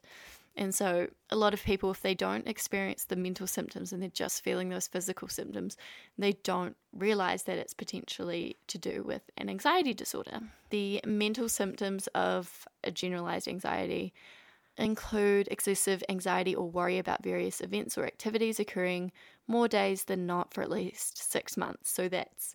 And 0.57 0.75
so, 0.75 1.09
a 1.29 1.37
lot 1.37 1.53
of 1.53 1.63
people, 1.63 1.91
if 1.91 2.01
they 2.01 2.15
don't 2.15 2.49
experience 2.49 3.05
the 3.05 3.17
mental 3.17 3.47
symptoms 3.47 3.93
and 3.93 4.01
they're 4.01 4.09
just 4.09 4.43
feeling 4.43 4.71
those 4.71 4.87
physical 4.87 5.29
symptoms, 5.29 5.77
they 6.17 6.33
don't 6.33 6.77
realize 6.95 7.43
that 7.43 7.59
it's 7.59 7.75
potentially 7.75 8.57
to 8.69 8.79
do 8.79 9.03
with 9.03 9.23
an 9.37 9.51
anxiety 9.51 9.93
disorder. 9.93 10.41
The 10.71 11.03
mental 11.07 11.51
symptoms 11.51 12.07
of 12.15 12.67
a 12.83 12.91
generalized 12.91 13.49
anxiety 13.49 14.15
include 14.79 15.49
excessive 15.51 16.03
anxiety 16.09 16.55
or 16.55 16.71
worry 16.71 16.99
about 16.99 17.23
various 17.23 17.61
events 17.61 17.99
or 17.99 18.07
activities 18.07 18.59
occurring 18.59 19.13
more 19.47 19.69
days 19.69 20.05
than 20.05 20.27
not 20.27 20.55
for 20.55 20.63
at 20.63 20.71
least 20.71 21.31
six 21.31 21.59
months. 21.59 21.91
So, 21.91 22.09
that's 22.09 22.55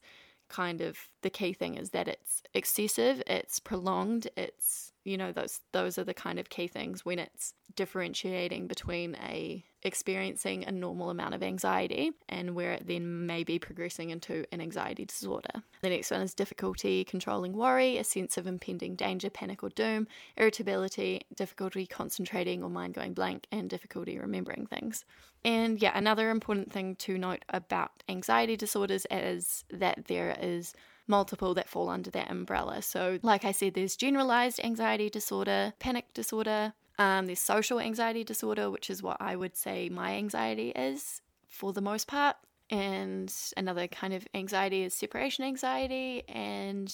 kind 0.49 0.81
of 0.81 0.97
the 1.21 1.29
key 1.29 1.53
thing 1.53 1.75
is 1.75 1.91
that 1.91 2.07
it's 2.07 2.41
excessive, 2.55 3.21
it's 3.27 3.59
prolonged, 3.59 4.27
it's 4.35 4.90
you 5.03 5.17
know 5.17 5.31
those 5.31 5.61
those 5.71 5.97
are 5.97 6.03
the 6.03 6.13
kind 6.13 6.39
of 6.39 6.49
key 6.49 6.67
things 6.67 7.05
when 7.05 7.19
it's 7.19 7.53
differentiating 7.75 8.67
between 8.67 9.15
a 9.15 9.63
experiencing 9.83 10.63
a 10.65 10.71
normal 10.71 11.09
amount 11.09 11.33
of 11.33 11.41
anxiety 11.41 12.11
and 12.29 12.53
where 12.53 12.73
it 12.73 12.85
then 12.85 13.25
may 13.25 13.43
be 13.43 13.57
progressing 13.57 14.11
into 14.11 14.45
an 14.51 14.61
anxiety 14.61 15.05
disorder. 15.05 15.63
The 15.81 15.89
next 15.89 16.11
one 16.11 16.21
is 16.21 16.35
difficulty 16.35 17.03
controlling 17.03 17.53
worry, 17.53 17.97
a 17.97 18.03
sense 18.03 18.37
of 18.37 18.45
impending 18.45 18.95
danger, 18.95 19.29
panic 19.29 19.63
or 19.63 19.69
doom, 19.69 20.07
irritability, 20.37 21.21
difficulty 21.35 21.87
concentrating 21.87 22.61
or 22.63 22.69
mind 22.69 22.93
going 22.93 23.13
blank, 23.13 23.47
and 23.51 23.69
difficulty 23.69 24.19
remembering 24.19 24.67
things. 24.67 25.03
And 25.43 25.81
yeah, 25.81 25.97
another 25.97 26.29
important 26.29 26.71
thing 26.71 26.95
to 26.97 27.17
note 27.17 27.43
about 27.49 28.03
anxiety 28.07 28.55
disorders 28.55 29.07
is 29.09 29.63
that 29.71 30.05
there 30.05 30.37
is 30.39 30.73
multiple 31.07 31.53
that 31.55 31.69
fall 31.69 31.89
under 31.89 32.09
that 32.11 32.29
umbrella. 32.29 32.81
So, 32.81 33.19
like 33.21 33.45
I 33.45 33.51
said, 33.51 33.73
there's 33.73 33.95
generalized 33.95 34.59
anxiety 34.63 35.09
disorder, 35.09 35.73
panic 35.79 36.13
disorder, 36.13 36.73
um, 37.01 37.25
there's 37.25 37.39
social 37.39 37.79
anxiety 37.79 38.23
disorder, 38.23 38.69
which 38.69 38.89
is 38.89 39.01
what 39.01 39.17
I 39.19 39.35
would 39.35 39.55
say 39.55 39.89
my 39.89 40.13
anxiety 40.13 40.69
is 40.69 41.21
for 41.47 41.73
the 41.73 41.81
most 41.81 42.07
part. 42.07 42.35
And 42.69 43.33
another 43.57 43.87
kind 43.87 44.13
of 44.13 44.27
anxiety 44.35 44.83
is 44.83 44.93
separation 44.93 45.43
anxiety, 45.43 46.23
and 46.29 46.93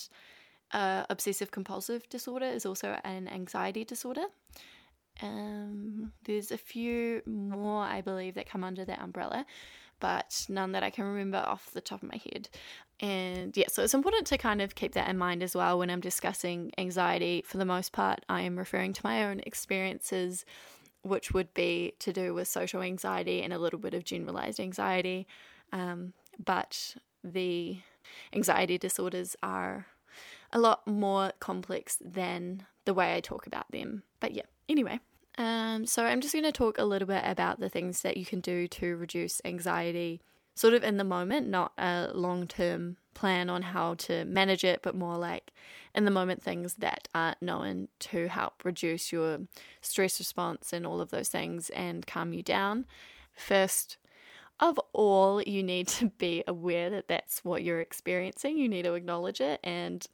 uh, 0.72 1.04
obsessive 1.10 1.52
compulsive 1.52 2.08
disorder 2.10 2.46
is 2.46 2.66
also 2.66 2.98
an 3.04 3.28
anxiety 3.28 3.84
disorder. 3.84 4.26
Um, 5.22 6.14
there's 6.24 6.52
a 6.52 6.58
few 6.58 7.22
more, 7.26 7.84
I 7.84 8.02
believe, 8.02 8.36
that 8.36 8.50
come 8.50 8.64
under 8.64 8.86
that 8.86 9.02
umbrella 9.02 9.46
but 10.00 10.46
none 10.50 10.72
that 10.74 10.84
I 10.84 10.90
can 10.90 11.06
remember 11.06 11.38
off 11.38 11.72
the 11.72 11.82
top 11.82 12.04
of 12.04 12.10
my 12.10 12.18
head. 12.18 12.50
And 13.00 13.56
yeah, 13.56 13.68
so 13.68 13.84
it's 13.84 13.94
important 13.94 14.26
to 14.28 14.38
kind 14.38 14.62
of 14.62 14.76
keep 14.76 14.94
that 14.94 15.10
in 15.10 15.18
mind 15.18 15.44
as 15.44 15.56
well 15.56 15.78
when 15.78 15.90
I'm 15.90 16.02
discussing 16.02 16.72
anxiety. 16.78 17.44
For 17.46 17.58
the 17.58 17.66
most 17.66 17.92
part, 17.92 18.26
I 18.28 18.42
am 18.42 18.58
referring 18.58 18.94
to 18.94 19.02
my 19.04 19.26
own 19.26 19.42
experiences, 19.42 20.46
which 21.04 21.32
would 21.32 21.54
be 21.54 21.94
to 22.00 22.12
do 22.12 22.34
with 22.34 22.48
social 22.48 22.82
anxiety 22.82 23.44
and 23.44 23.54
a 23.54 23.60
little 23.60 23.80
bit 23.80 23.94
of 23.94 24.04
generalized 24.04 24.60
anxiety. 24.60 25.28
Um, 25.72 26.14
but 26.44 26.96
the 27.24 27.78
anxiety 28.34 28.78
disorders 28.78 29.36
are 29.44 29.86
a 30.52 30.60
lot 30.60 30.88
more 30.88 31.34
complex 31.40 31.98
than 32.02 32.66
the 32.86 32.94
way 32.94 33.16
I 33.16 33.20
talk 33.20 33.46
about 33.48 33.70
them. 33.72 34.04
But 34.20 34.34
yeah, 34.34 34.44
anyway, 34.70 35.00
um, 35.38 35.86
so 35.86 36.04
I'm 36.06 36.22
just 36.22 36.34
going 36.34 36.46
to 36.46 36.52
talk 36.52 36.78
a 36.78 36.86
little 36.86 37.08
bit 37.08 37.24
about 37.26 37.60
the 37.60 37.70
things 37.70 38.02
that 38.02 38.18
you 38.18 38.26
can 38.26 38.40
do 38.40 38.68
to 38.68 38.96
reduce 38.96 39.42
anxiety, 39.46 40.22
sort 40.56 40.74
of 40.74 40.84
in 40.84 40.98
the 40.98 41.04
moment, 41.04 41.48
not 41.48 41.74
a 41.78 42.10
long 42.14 42.48
term 42.48 42.98
plan 43.14 43.50
on 43.50 43.62
how 43.62 43.96
to 43.96 44.26
manage 44.26 44.64
it, 44.64 44.82
but 44.82 44.96
more 44.96 45.18
like 45.18 45.52
in 45.96 46.06
the 46.06 46.12
moment 46.12 46.42
things 46.42 46.76
that 46.76 47.08
are 47.16 47.36
known 47.42 47.88
to 48.00 48.28
help 48.28 48.64
reduce 48.64 49.12
your 49.12 49.40
stress 49.82 50.20
response 50.20 50.72
and 50.72 50.86
all 50.86 51.02
of 51.02 51.10
those 51.10 51.28
things 51.28 51.70
and 51.72 52.06
calm 52.06 52.34
you 52.34 52.44
down. 52.44 52.86
First, 53.34 53.98
of 54.60 54.80
all, 54.94 55.42
you 55.42 55.62
need 55.62 55.88
to 55.90 56.08
be 56.18 56.44
aware 56.48 56.90
that 56.90 57.08
that's 57.08 57.44
what 57.44 57.64
you're 57.64 57.82
experiencing. 57.82 58.58
You 58.58 58.68
need 58.68 58.84
to 58.84 58.94
acknowledge 58.94 59.42
it. 59.42 59.60
And 59.64 60.06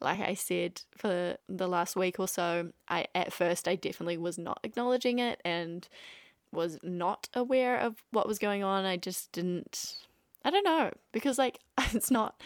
like 0.00 0.20
I 0.20 0.34
said, 0.34 0.82
for 0.96 1.36
the 1.48 1.68
last 1.68 1.96
week 1.96 2.18
or 2.18 2.28
so, 2.28 2.70
I 2.88 3.06
at 3.14 3.32
first 3.32 3.68
I 3.68 3.76
definitely 3.76 4.18
was 4.18 4.38
not 4.38 4.60
acknowledging 4.64 5.18
it 5.18 5.40
and 5.44 5.86
was 6.52 6.78
not 6.82 7.28
aware 7.34 7.78
of 7.78 8.02
what 8.10 8.28
was 8.28 8.38
going 8.38 8.62
on. 8.62 8.84
I 8.84 8.96
just 8.96 9.32
didn't. 9.32 9.96
I 10.44 10.50
don't 10.50 10.64
know 10.64 10.90
because 11.12 11.38
like 11.38 11.58
it's 11.92 12.10
not 12.10 12.40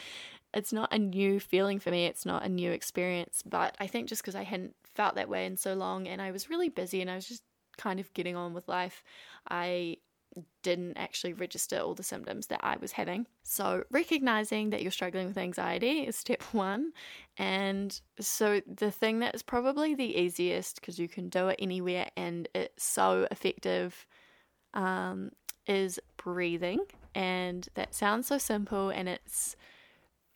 it's 0.54 0.72
not 0.72 0.92
a 0.92 0.98
new 0.98 1.40
feeling 1.40 1.78
for 1.78 1.90
me. 1.90 2.06
It's 2.06 2.26
not 2.26 2.44
a 2.44 2.48
new 2.48 2.70
experience. 2.70 3.42
But 3.44 3.76
I 3.80 3.86
think 3.86 4.08
just 4.08 4.22
because 4.22 4.34
I 4.34 4.44
hadn't 4.44 4.74
felt 4.94 5.14
that 5.16 5.28
way 5.28 5.46
in 5.46 5.56
so 5.56 5.74
long 5.74 6.06
and 6.06 6.22
I 6.22 6.30
was 6.30 6.48
really 6.48 6.68
busy 6.68 7.00
and 7.00 7.10
I 7.10 7.14
was 7.14 7.28
just 7.28 7.42
kind 7.76 8.00
of 8.00 8.12
getting 8.14 8.36
on 8.36 8.54
with 8.54 8.68
life. 8.68 9.02
I 9.50 9.98
didn't 10.62 10.96
actually 10.96 11.32
register 11.32 11.78
all 11.78 11.94
the 11.94 12.02
symptoms 12.02 12.48
that 12.48 12.60
I 12.62 12.76
was 12.76 12.92
having. 12.92 13.26
So, 13.42 13.84
recognizing 13.90 14.70
that 14.70 14.82
you're 14.82 14.90
struggling 14.90 15.26
with 15.26 15.38
anxiety 15.38 16.00
is 16.00 16.16
step 16.16 16.42
one. 16.52 16.92
And 17.36 17.98
so, 18.20 18.60
the 18.66 18.90
thing 18.90 19.20
that 19.20 19.34
is 19.34 19.42
probably 19.42 19.94
the 19.94 20.18
easiest 20.18 20.80
because 20.80 20.98
you 20.98 21.08
can 21.08 21.28
do 21.28 21.48
it 21.48 21.56
anywhere 21.58 22.08
and 22.16 22.48
it's 22.54 22.84
so 22.84 23.26
effective 23.30 24.06
um, 24.74 25.30
is 25.66 25.98
breathing. 26.16 26.80
And 27.14 27.68
that 27.74 27.94
sounds 27.94 28.26
so 28.26 28.38
simple 28.38 28.90
and 28.90 29.08
it's 29.08 29.56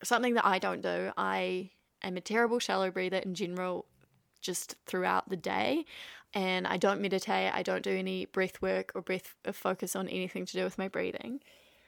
something 0.02 0.34
that 0.34 0.46
I 0.46 0.58
don't 0.58 0.80
do. 0.80 1.12
I 1.16 1.70
am 2.02 2.16
a 2.16 2.22
terrible 2.22 2.58
shallow 2.58 2.90
breather 2.90 3.18
in 3.18 3.34
general, 3.34 3.86
just 4.40 4.76
throughout 4.86 5.28
the 5.28 5.36
day 5.36 5.84
and 6.32 6.66
I 6.66 6.76
don't 6.76 7.00
meditate, 7.00 7.52
I 7.52 7.62
don't 7.62 7.82
do 7.82 7.96
any 7.96 8.26
breath 8.26 8.62
work 8.62 8.92
or 8.94 9.02
breath 9.02 9.34
uh, 9.44 9.52
focus 9.52 9.96
on 9.96 10.08
anything 10.08 10.46
to 10.46 10.52
do 10.52 10.64
with 10.64 10.78
my 10.78 10.88
breathing. 10.88 11.40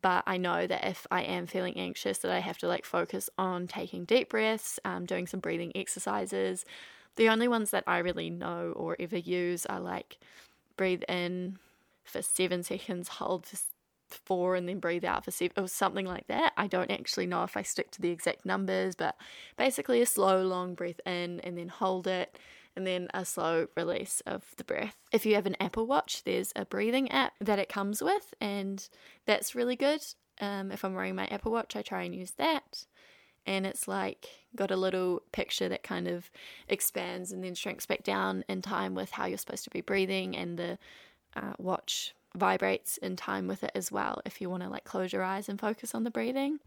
But 0.03 0.25
I 0.27 0.37
know 0.37 0.67
that 0.67 0.85
if 0.85 1.07
I 1.13 1.23
am 1.23 1.47
feeling 1.47 1.77
anxious, 1.77 2.19
that 2.19 2.33
I 2.33 2.41
have 2.41 2.59
to 2.59 2.69
like 2.69 2.85
focus 2.85 3.31
on 3.39 3.69
taking 3.69 4.05
deep 4.05 4.31
breaths, 4.31 4.81
um, 4.85 5.07
doing 5.07 5.29
some 5.29 5.39
breathing 5.39 5.71
exercises. 5.77 6.65
The 7.15 7.29
only 7.29 7.47
ones 7.47 7.71
that 7.71 7.85
I 7.87 7.99
really 7.99 8.29
know 8.29 8.73
or 8.75 8.97
ever 8.99 9.19
use 9.19 9.65
are 9.67 9.79
like 9.79 10.19
breathe 10.77 11.05
in 11.09 11.59
for 12.03 12.21
seven 12.21 12.65
seconds, 12.65 13.07
hold 13.09 13.47
for 13.47 13.59
four, 14.09 14.57
and 14.57 14.69
then 14.69 14.81
breathe 14.81 15.05
out 15.05 15.25
for 15.25 15.31
seven, 15.31 15.63
or 15.63 15.69
something 15.69 16.05
like 16.05 16.27
that. 16.27 16.53
I 16.57 16.67
don't 16.67 16.91
actually 16.91 17.27
know 17.27 17.45
if 17.45 17.57
I 17.57 17.63
stick 17.63 17.93
to 17.93 18.03
the 18.03 18.11
exact 18.11 18.45
numbers, 18.45 18.97
but 18.97 19.15
basically 19.57 20.03
a 20.03 20.07
slow, 20.07 20.43
long 20.43 20.75
breath 20.75 21.01
in 21.07 21.39
and 21.41 21.57
then 21.57 21.69
hold 21.69 22.09
it 22.09 22.37
and 22.77 22.87
then 22.87 23.09
a 23.13 23.25
slow 23.25 23.67
release 23.77 24.23
of 24.27 24.45
the 24.57 24.65
breath. 24.65 24.97
If 25.13 25.27
you 25.27 25.35
have 25.35 25.47
an 25.47 25.57
Apple 25.61 25.87
Watch, 25.87 26.25
there's 26.25 26.53
a 26.57 26.65
breathing 26.65 27.11
app 27.11 27.35
that 27.41 27.59
it 27.59 27.69
comes 27.69 28.03
with, 28.03 28.35
and 28.41 28.87
that's 29.27 29.55
really 29.55 29.77
good. 29.77 30.01
Um, 30.41 30.73
if 30.73 30.85
I'm 30.85 30.95
wearing 30.95 31.15
my 31.15 31.27
Apple 31.27 31.53
Watch, 31.53 31.77
I 31.77 31.83
try 31.83 32.03
and 32.03 32.15
use 32.15 32.33
that. 32.33 32.87
And 33.45 33.67
it's 33.67 33.89
like 33.89 34.29
got 34.55 34.71
a 34.71 34.77
little 34.77 35.23
picture 35.33 35.69
that 35.69 35.83
kind 35.83 36.07
of 36.07 36.31
expands 36.69 37.33
and 37.33 37.43
then 37.43 37.55
shrinks 37.55 37.87
back 37.87 38.05
down 38.05 38.45
in 38.49 38.63
time 38.63 38.95
with 38.95 39.11
how 39.11 39.27
you're 39.27 39.39
supposed 39.39 39.65
to 39.65 39.71
be 39.71 39.81
breathing, 39.81 40.37
and 40.37 40.59
the 40.59 40.79
uh, 41.37 41.55
watch 41.59 42.15
vibrates 42.35 42.97
in 42.99 43.17
time 43.17 43.47
with 43.47 43.63
it 43.63 43.73
as 43.75 43.93
well 43.93 44.23
if 44.25 44.41
you 44.41 44.49
want 44.49 44.63
to 44.63 44.69
like 44.69 44.85
close 44.85 45.13
your 45.13 45.23
eyes 45.23 45.49
and 45.51 45.61
focus 45.61 45.95
on 45.95 46.03
the 46.03 46.11
breathing 46.11 46.59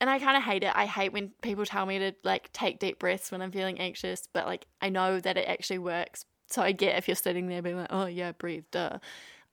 and 0.00 0.08
I 0.08 0.18
kind 0.18 0.36
of 0.36 0.42
hate 0.42 0.64
it. 0.64 0.72
I 0.74 0.86
hate 0.86 1.12
when 1.12 1.32
people 1.42 1.66
tell 1.66 1.84
me 1.84 1.98
to 1.98 2.12
like 2.24 2.50
take 2.52 2.78
deep 2.78 2.98
breaths 2.98 3.30
when 3.30 3.42
I'm 3.42 3.52
feeling 3.52 3.78
anxious, 3.78 4.28
but 4.32 4.46
like 4.46 4.66
I 4.80 4.88
know 4.88 5.20
that 5.20 5.36
it 5.36 5.46
actually 5.46 5.78
works. 5.78 6.24
So 6.48 6.62
I 6.62 6.72
get 6.72 6.96
if 6.96 7.06
you're 7.06 7.14
sitting 7.14 7.48
there 7.48 7.62
being 7.62 7.76
like, 7.76 7.88
oh 7.90 8.06
yeah, 8.06 8.32
breathe, 8.32 8.64
duh. 8.70 8.98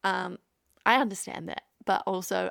Um, 0.03 0.39
I 0.85 0.95
understand 1.01 1.49
that, 1.49 1.63
but 1.85 2.01
also 2.07 2.49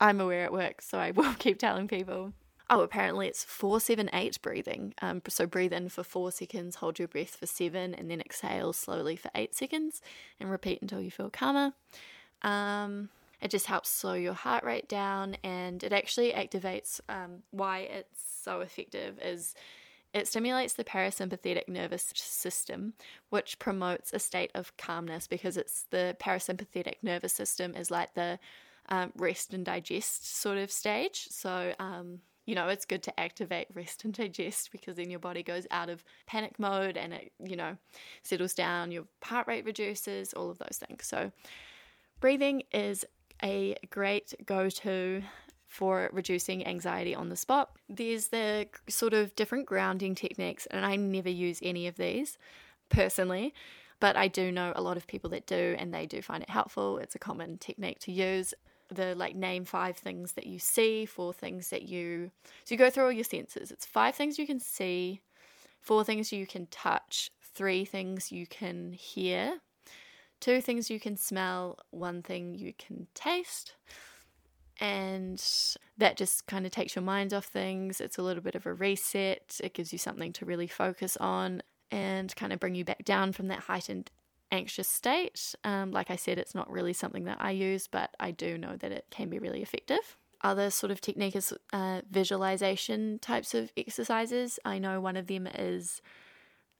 I'm 0.00 0.20
aware 0.20 0.44
it 0.44 0.52
works, 0.52 0.88
so 0.88 0.98
I 0.98 1.10
will 1.16 1.34
keep 1.34 1.58
telling 1.58 1.88
people. 1.88 2.32
Oh, 2.70 2.80
apparently 2.80 3.26
it's 3.28 3.44
four, 3.44 3.80
seven, 3.80 4.08
eight 4.14 4.40
breathing. 4.40 4.94
Um, 5.02 5.20
so 5.28 5.46
breathe 5.46 5.74
in 5.74 5.88
for 5.90 6.02
four 6.02 6.32
seconds, 6.32 6.76
hold 6.76 6.98
your 6.98 7.08
breath 7.08 7.36
for 7.36 7.46
seven, 7.46 7.92
and 7.92 8.10
then 8.10 8.20
exhale 8.20 8.72
slowly 8.72 9.16
for 9.16 9.30
eight 9.34 9.54
seconds, 9.54 10.00
and 10.40 10.50
repeat 10.50 10.80
until 10.80 11.00
you 11.00 11.10
feel 11.10 11.28
calmer. 11.28 11.74
Um, 12.40 13.10
it 13.42 13.50
just 13.50 13.66
helps 13.66 13.90
slow 13.90 14.14
your 14.14 14.34
heart 14.34 14.62
rate 14.62 14.88
down 14.88 15.36
and 15.42 15.82
it 15.82 15.92
actually 15.92 16.32
activates 16.32 17.00
um, 17.08 17.42
why 17.50 17.80
it's 17.80 18.22
so 18.42 18.60
effective 18.60 19.18
is 19.20 19.54
it 20.14 20.28
stimulates 20.28 20.74
the 20.74 20.84
parasympathetic 20.84 21.68
nervous 21.68 22.12
system, 22.14 22.92
which 23.30 23.58
promotes 23.58 24.12
a 24.12 24.18
state 24.18 24.50
of 24.54 24.76
calmness 24.76 25.26
because 25.26 25.56
it's 25.56 25.86
the 25.90 26.16
parasympathetic 26.20 26.96
nervous 27.02 27.32
system 27.32 27.74
is 27.74 27.90
like 27.90 28.14
the 28.14 28.38
um, 28.90 29.10
rest 29.16 29.54
and 29.54 29.64
digest 29.64 30.36
sort 30.36 30.58
of 30.58 30.70
stage. 30.70 31.28
So, 31.30 31.72
um, 31.78 32.18
you 32.44 32.54
know, 32.54 32.68
it's 32.68 32.84
good 32.84 33.02
to 33.04 33.20
activate 33.20 33.68
rest 33.74 34.04
and 34.04 34.12
digest 34.12 34.70
because 34.70 34.96
then 34.96 35.10
your 35.10 35.18
body 35.18 35.42
goes 35.42 35.66
out 35.70 35.88
of 35.88 36.04
panic 36.26 36.58
mode 36.58 36.98
and 36.98 37.14
it, 37.14 37.32
you 37.42 37.56
know, 37.56 37.76
settles 38.22 38.52
down, 38.52 38.92
your 38.92 39.04
heart 39.24 39.48
rate 39.48 39.64
reduces, 39.64 40.34
all 40.34 40.50
of 40.50 40.58
those 40.58 40.78
things. 40.86 41.06
So, 41.06 41.32
breathing 42.20 42.64
is 42.70 43.06
a 43.42 43.76
great 43.90 44.34
go 44.44 44.68
to 44.70 45.22
for 45.68 46.10
reducing 46.12 46.66
anxiety 46.66 47.14
on 47.14 47.30
the 47.30 47.36
spot. 47.36 47.70
There's 47.88 48.28
the 48.28 48.68
sort 48.88 49.14
of 49.14 49.34
different 49.36 49.66
grounding 49.66 50.14
techniques, 50.14 50.66
and 50.66 50.84
I 50.84 50.96
never 50.96 51.30
use 51.30 51.60
any 51.62 51.86
of 51.86 51.96
these 51.96 52.36
personally, 52.90 53.54
but 53.98 54.16
I 54.16 54.28
do 54.28 54.52
know 54.52 54.72
a 54.76 54.82
lot 54.82 54.96
of 54.96 55.06
people 55.06 55.30
that 55.30 55.46
do, 55.46 55.74
and 55.78 55.92
they 55.92 56.06
do 56.06 56.20
find 56.20 56.42
it 56.42 56.50
helpful. 56.50 56.98
It's 56.98 57.14
a 57.14 57.18
common 57.18 57.56
technique 57.58 58.00
to 58.00 58.12
use. 58.12 58.52
The 58.90 59.14
like 59.14 59.34
name 59.34 59.64
five 59.64 59.96
things 59.96 60.32
that 60.32 60.46
you 60.46 60.58
see, 60.58 61.06
four 61.06 61.32
things 61.32 61.70
that 61.70 61.84
you 61.84 62.30
so 62.64 62.74
you 62.74 62.76
go 62.76 62.90
through 62.90 63.04
all 63.04 63.12
your 63.12 63.24
senses. 63.24 63.70
It's 63.70 63.86
five 63.86 64.14
things 64.14 64.38
you 64.38 64.46
can 64.46 64.60
see, 64.60 65.22
four 65.80 66.04
things 66.04 66.30
you 66.30 66.46
can 66.46 66.66
touch, 66.66 67.30
three 67.54 67.86
things 67.86 68.30
you 68.30 68.46
can 68.46 68.92
hear, 68.92 69.60
two 70.42 70.60
things 70.60 70.90
you 70.90 71.00
can 71.00 71.16
smell, 71.16 71.78
one 71.90 72.20
thing 72.20 72.54
you 72.54 72.74
can 72.76 73.06
taste. 73.14 73.76
And 74.80 75.42
that 75.96 76.16
just 76.16 76.46
kind 76.46 76.66
of 76.66 76.72
takes 76.72 76.96
your 76.96 77.04
mind 77.04 77.32
off 77.32 77.44
things. 77.44 78.00
It's 78.00 78.18
a 78.18 78.22
little 78.22 78.42
bit 78.42 78.56
of 78.56 78.66
a 78.66 78.74
reset. 78.74 79.60
It 79.62 79.72
gives 79.72 79.92
you 79.92 79.98
something 79.98 80.32
to 80.34 80.44
really 80.44 80.66
focus 80.66 81.16
on 81.18 81.62
and 81.92 82.34
kind 82.34 82.52
of 82.52 82.58
bring 82.58 82.74
you 82.74 82.84
back 82.84 83.04
down 83.04 83.32
from 83.32 83.46
that 83.48 83.60
heightened 83.60 84.10
anxious 84.50 84.88
state. 84.88 85.54
Um, 85.62 85.92
like 85.92 86.10
I 86.10 86.16
said, 86.16 86.38
it's 86.38 86.54
not 86.54 86.70
really 86.70 86.92
something 86.92 87.24
that 87.24 87.38
I 87.40 87.52
use, 87.52 87.86
but 87.86 88.10
I 88.18 88.32
do 88.32 88.58
know 88.58 88.76
that 88.76 88.90
it 88.90 89.06
can 89.10 89.30
be 89.30 89.38
really 89.38 89.62
effective. 89.62 90.16
Other 90.40 90.70
sort 90.70 90.90
of 90.90 91.00
technique 91.00 91.36
is 91.36 91.54
uh, 91.72 92.00
visualization 92.10 93.20
types 93.20 93.54
of 93.54 93.72
exercises. 93.76 94.58
I 94.64 94.80
know 94.80 95.00
one 95.00 95.16
of 95.16 95.28
them 95.28 95.46
is 95.46 96.02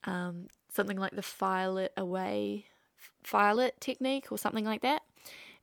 um, 0.03 0.47
something 0.69 0.97
like 0.97 1.15
the 1.15 1.21
file 1.21 1.77
it 1.77 1.93
away 1.95 2.65
file 3.23 3.59
it 3.59 3.79
technique 3.79 4.31
or 4.31 4.37
something 4.37 4.65
like 4.65 4.81
that 4.81 5.01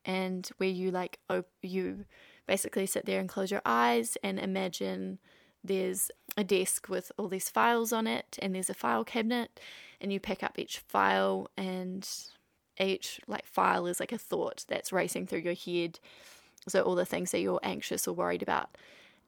and 0.04 0.48
where 0.56 0.68
you 0.68 0.90
like 0.90 1.18
op- 1.28 1.46
you 1.62 2.04
basically 2.46 2.86
sit 2.86 3.06
there 3.06 3.20
and 3.20 3.28
close 3.28 3.50
your 3.50 3.62
eyes 3.64 4.16
and 4.22 4.38
imagine 4.38 5.18
there's 5.62 6.10
a 6.36 6.44
desk 6.44 6.88
with 6.88 7.12
all 7.18 7.28
these 7.28 7.50
files 7.50 7.92
on 7.92 8.06
it 8.06 8.38
and 8.40 8.54
there's 8.54 8.70
a 8.70 8.74
file 8.74 9.04
cabinet 9.04 9.60
and 10.00 10.12
you 10.12 10.18
pick 10.18 10.42
up 10.42 10.58
each 10.58 10.78
file 10.78 11.50
and 11.56 12.08
each 12.78 13.20
like 13.26 13.46
file 13.46 13.86
is 13.86 14.00
like 14.00 14.12
a 14.12 14.18
thought 14.18 14.64
that's 14.68 14.92
racing 14.92 15.26
through 15.26 15.40
your 15.40 15.54
head. 15.54 16.00
So 16.66 16.80
all 16.82 16.94
the 16.94 17.04
things 17.04 17.30
that 17.32 17.40
you're 17.40 17.60
anxious 17.62 18.08
or 18.08 18.14
worried 18.14 18.42
about 18.42 18.76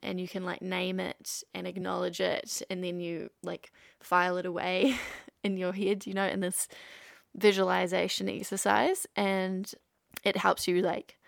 and 0.03 0.21
you 0.21 0.27
can 0.27 0.45
like 0.45 0.63
name 0.63 0.99
it 0.99 1.45
and 1.55 1.67
acknowledge 1.67 2.21
it 2.21 2.63
and 2.69 2.83
then 2.83 2.99
you 2.99 3.31
like 3.43 3.73
file 4.01 4.37
it 4.37 4.47
away 4.47 4.97
in 5.45 5.57
your 5.57 5.73
head 5.73 6.07
you 6.07 6.15
know 6.15 6.27
in 6.27 6.41
this 6.41 6.69
visualization 7.35 8.29
exercise 8.29 9.07
and 9.17 9.73
it 10.25 10.37
helps 10.37 10.69
you 10.69 10.83
like 10.83 11.19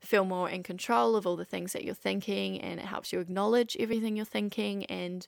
feel 0.00 0.24
more 0.24 0.48
in 0.48 0.62
control 0.62 1.14
of 1.14 1.26
all 1.26 1.36
the 1.36 1.44
things 1.44 1.72
that 1.74 1.84
you're 1.84 1.94
thinking 1.94 2.60
and 2.60 2.80
it 2.80 2.86
helps 2.86 3.12
you 3.12 3.20
acknowledge 3.20 3.76
everything 3.78 4.16
you're 4.16 4.24
thinking 4.24 4.84
and 4.86 5.26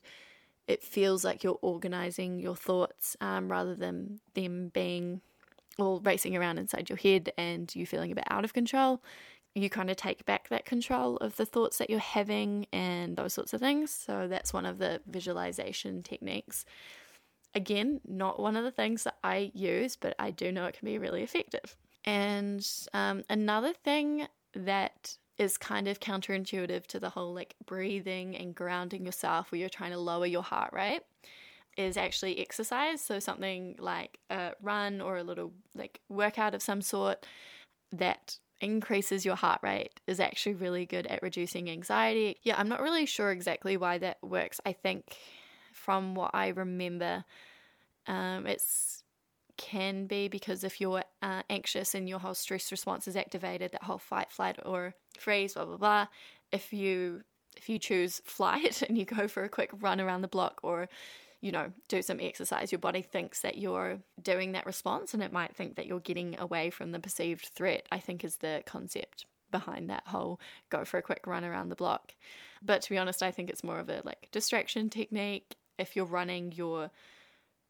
it 0.67 0.83
feels 0.83 1.23
like 1.23 1.43
you're 1.43 1.59
organizing 1.61 2.39
your 2.39 2.55
thoughts 2.55 3.15
um, 3.21 3.51
rather 3.51 3.75
than 3.75 4.19
them 4.33 4.71
being 4.73 5.21
all 5.77 5.99
racing 5.99 6.35
around 6.35 6.57
inside 6.57 6.89
your 6.89 6.97
head 6.97 7.31
and 7.37 7.75
you 7.75 7.85
feeling 7.85 8.11
a 8.11 8.15
bit 8.15 8.23
out 8.29 8.45
of 8.45 8.53
control. 8.53 9.01
You 9.55 9.69
kind 9.69 9.91
of 9.91 9.97
take 9.97 10.25
back 10.25 10.49
that 10.49 10.65
control 10.65 11.17
of 11.17 11.35
the 11.35 11.45
thoughts 11.45 11.77
that 11.77 11.89
you're 11.89 11.99
having 11.99 12.65
and 12.71 13.15
those 13.17 13.33
sorts 13.33 13.53
of 13.53 13.59
things. 13.59 13.91
So 13.91 14.27
that's 14.27 14.53
one 14.53 14.65
of 14.65 14.79
the 14.79 15.01
visualization 15.05 16.01
techniques 16.01 16.65
Again, 17.55 18.01
not 18.07 18.39
one 18.39 18.55
of 18.55 18.63
the 18.63 18.71
things 18.71 19.03
that 19.03 19.17
I 19.23 19.51
use, 19.53 19.95
but 19.95 20.15
I 20.17 20.31
do 20.31 20.51
know 20.51 20.65
it 20.65 20.77
can 20.77 20.85
be 20.85 20.97
really 20.97 21.23
effective. 21.23 21.75
And 22.05 22.67
um, 22.93 23.23
another 23.29 23.73
thing 23.73 24.27
that 24.55 25.17
is 25.37 25.57
kind 25.57 25.87
of 25.87 25.99
counterintuitive 25.99 26.85
to 26.87 26.99
the 26.99 27.09
whole 27.09 27.33
like 27.33 27.55
breathing 27.65 28.35
and 28.35 28.53
grounding 28.53 29.05
yourself 29.05 29.51
where 29.51 29.59
you're 29.59 29.69
trying 29.69 29.91
to 29.91 29.97
lower 29.97 30.25
your 30.25 30.43
heart 30.43 30.71
rate 30.73 31.01
is 31.75 31.97
actually 31.97 32.39
exercise. 32.39 33.01
So 33.01 33.19
something 33.19 33.75
like 33.79 34.19
a 34.29 34.53
run 34.61 35.01
or 35.01 35.17
a 35.17 35.23
little 35.23 35.51
like 35.75 35.99
workout 36.09 36.53
of 36.53 36.61
some 36.61 36.81
sort 36.81 37.25
that 37.91 38.37
increases 38.61 39.25
your 39.25 39.35
heart 39.35 39.59
rate 39.63 39.99
is 40.07 40.19
actually 40.19 40.55
really 40.55 40.85
good 40.85 41.07
at 41.07 41.21
reducing 41.23 41.69
anxiety. 41.69 42.37
Yeah, 42.43 42.55
I'm 42.57 42.69
not 42.69 42.81
really 42.81 43.05
sure 43.05 43.31
exactly 43.31 43.75
why 43.75 43.97
that 43.97 44.17
works. 44.21 44.61
I 44.65 44.73
think 44.73 45.17
from 45.83 46.15
what 46.15 46.31
I 46.33 46.49
remember, 46.49 47.25
um, 48.07 48.47
it's 48.47 49.03
can 49.57 50.07
be 50.07 50.27
because 50.27 50.63
if 50.63 50.81
you're 50.81 51.03
uh, 51.21 51.43
anxious 51.49 51.93
and 51.93 52.09
your 52.09 52.19
whole 52.19 52.33
stress 52.33 52.71
response 52.71 53.07
is 53.07 53.15
activated, 53.15 53.71
that 53.71 53.83
whole 53.83 53.99
fight, 53.99 54.31
flight, 54.31 54.57
or 54.65 54.95
freeze, 55.17 55.53
blah 55.53 55.65
blah 55.65 55.77
blah. 55.77 56.07
If 56.51 56.73
you 56.73 57.21
if 57.55 57.69
you 57.69 57.77
choose 57.79 58.21
flight 58.25 58.81
and 58.81 58.97
you 58.97 59.05
go 59.05 59.27
for 59.27 59.43
a 59.43 59.49
quick 59.49 59.71
run 59.79 59.99
around 60.01 60.21
the 60.21 60.27
block, 60.27 60.59
or 60.63 60.89
you 61.41 61.51
know, 61.51 61.71
do 61.89 62.01
some 62.01 62.19
exercise, 62.21 62.71
your 62.71 62.79
body 62.79 63.01
thinks 63.01 63.41
that 63.41 63.57
you're 63.57 63.99
doing 64.21 64.53
that 64.53 64.65
response 64.65 65.13
and 65.13 65.21
it 65.21 65.33
might 65.33 65.53
think 65.53 65.75
that 65.75 65.85
you're 65.85 65.99
getting 65.99 66.39
away 66.39 66.69
from 66.69 66.93
the 66.93 66.99
perceived 66.99 67.45
threat, 67.47 67.85
I 67.91 67.99
think 67.99 68.23
is 68.23 68.37
the 68.37 68.63
concept 68.65 69.25
behind 69.51 69.89
that 69.89 70.03
whole 70.07 70.39
go 70.69 70.83
for 70.83 70.97
a 70.97 71.01
quick 71.01 71.27
run 71.27 71.43
around 71.43 71.69
the 71.69 71.75
block. 71.75 72.15
But 72.61 72.81
to 72.83 72.89
be 72.89 72.97
honest, 72.97 73.21
I 73.21 73.31
think 73.31 73.49
it's 73.49 73.63
more 73.63 73.79
of 73.79 73.89
a 73.89 74.01
like 74.05 74.29
distraction 74.31 74.89
technique. 74.89 75.55
If 75.77 75.95
you're 75.95 76.05
running, 76.05 76.53
you're 76.55 76.91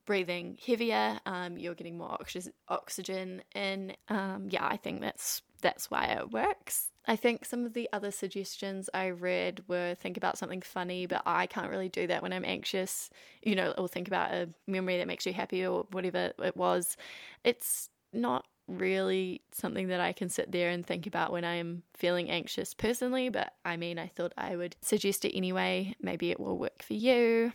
breathing 0.06 0.58
heavier, 0.66 1.20
um, 1.26 1.58
you're 1.58 1.76
getting 1.76 1.98
more 1.98 2.12
oxy- 2.12 2.52
oxygen 2.68 3.42
in. 3.56 3.96
Um, 4.10 4.48
yeah, 4.50 4.68
I 4.68 4.78
think 4.78 5.02
that's 5.02 5.42
that's 5.62 5.89
why 5.89 6.06
it 6.06 6.32
works. 6.32 6.89
I 7.06 7.16
think 7.16 7.46
some 7.46 7.66
of 7.66 7.74
the 7.74 7.89
other 7.92 8.12
suggestions 8.12 8.89
I 8.94 9.10
read 9.10 9.63
were 9.68 9.96
think 9.96 10.18
about 10.18 10.38
something 10.38 10.62
funny, 10.62 11.06
but 11.06 11.22
I 11.26 11.48
can't 11.48 11.70
really 11.70 11.89
do 11.89 12.08
that 12.08 12.22
when 12.22 12.34
I'm 12.34 12.46
anxious, 12.46 13.10
you 13.42 13.56
know, 13.56 13.72
or 13.78 13.88
think 13.88 14.08
about 14.08 14.34
a 14.34 14.50
memory 14.68 14.98
that 14.98 15.08
makes 15.08 15.26
you 15.26 15.34
happy 15.34 15.66
or 15.66 15.86
whatever 15.92 16.34
it 16.44 16.56
was. 16.56 16.96
It's 17.44 17.89
not 18.13 18.46
really 18.68 19.42
something 19.52 19.88
that 19.89 20.00
I 20.00 20.13
can 20.13 20.30
sit 20.30 20.52
there 20.52 20.70
and 20.70 20.86
think 20.86 21.06
about 21.08 21.32
when 21.32 21.44
I 21.44 21.56
am 21.56 21.84
feeling 21.96 22.30
anxious 22.30 22.74
personally, 22.74 23.30
but 23.30 23.54
I 23.66 23.76
mean, 23.76 24.00
I 24.00 24.08
thought 24.08 24.34
I 24.38 24.56
would 24.56 24.76
suggest 24.82 25.26
it 25.26 25.36
anyway. 25.36 25.96
Maybe 26.02 26.32
it 26.32 26.39
will 26.39 26.58
work 26.58 26.84
for 26.84 26.94
you. 26.94 27.52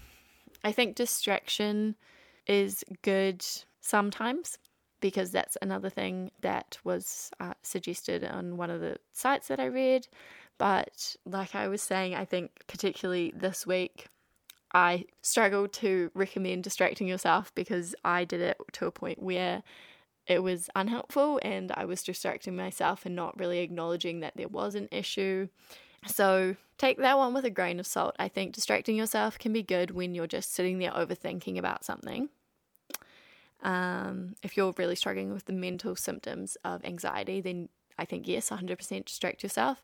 I 0.64 0.73
think 0.73 0.97
distraction 0.97 1.97
is 2.47 2.85
good 3.03 3.44
sometimes 3.81 4.59
because 5.01 5.31
that's 5.31 5.57
another 5.62 5.90
thing 5.90 6.31
that 6.40 6.79
was 6.83 7.31
uh, 7.38 7.55
suggested 7.62 8.25
on 8.25 8.57
one 8.57 8.71
of 8.71 8.81
the 8.81 8.97
sites 9.12 9.49
that 9.49 9.61
I 9.61 9.66
read. 9.66 10.09
But 10.59 11.14
like 11.25 11.55
I 11.55 11.68
was 11.68 11.83
saying, 11.83 12.14
I 12.14 12.25
think 12.25 12.51
particularly 12.66 13.33
this 13.37 13.66
week, 13.66 14.09
I 14.75 15.05
struggled 15.23 15.73
to 15.75 16.11
recommend 16.14 16.64
distracting 16.64 17.07
yourself 17.07 17.55
because 17.55 17.94
I 18.05 18.25
did 18.25 18.40
it 18.40 18.59
to 18.73 18.87
a 18.87 18.90
point 18.90 19.23
where 19.23 19.62
it 20.27 20.42
was 20.42 20.68
unhelpful 20.75 21.40
and 21.42 21.73
I 21.73 21.87
was 21.87 22.03
distracting 22.03 22.55
myself 22.55 23.07
and 23.07 23.16
not 23.16 23.38
really 23.38 23.61
acknowledging 23.61 24.21
that 24.21 24.37
there 24.37 24.49
was 24.49 24.75
an 24.75 24.88
issue. 24.90 25.49
So 26.09 26.57
take 26.79 26.99
that 26.99 27.18
one 27.18 27.35
with 27.35 27.44
a 27.44 27.51
grain 27.51 27.79
of 27.79 27.87
salt. 27.87 28.16
I 28.18 28.29
think 28.29 28.55
distracting 28.55 28.97
yourself 28.97 29.38
can 29.38 29.53
be 29.53 29.62
good 29.62 29.90
when 29.90 30.14
you're 30.14 30.27
just 30.27 30.53
sitting 30.53 30.79
there 30.79 30.92
overthinking 30.92 31.59
about 31.59 31.85
something. 31.85 32.29
Um, 33.62 34.35
if 34.42 34.57
you're 34.57 34.75
really 34.77 34.94
struggling 34.94 35.33
with 35.33 35.47
the 35.47 35.53
mental 35.53 35.97
symptoms 35.97 36.57
of 36.64 36.85
anxiety, 36.85 37.40
then 37.40 37.68
I 37.99 38.05
think 38.05 38.29
yes, 38.29 38.51
100% 38.51 39.05
distract 39.05 39.42
yourself. 39.42 39.83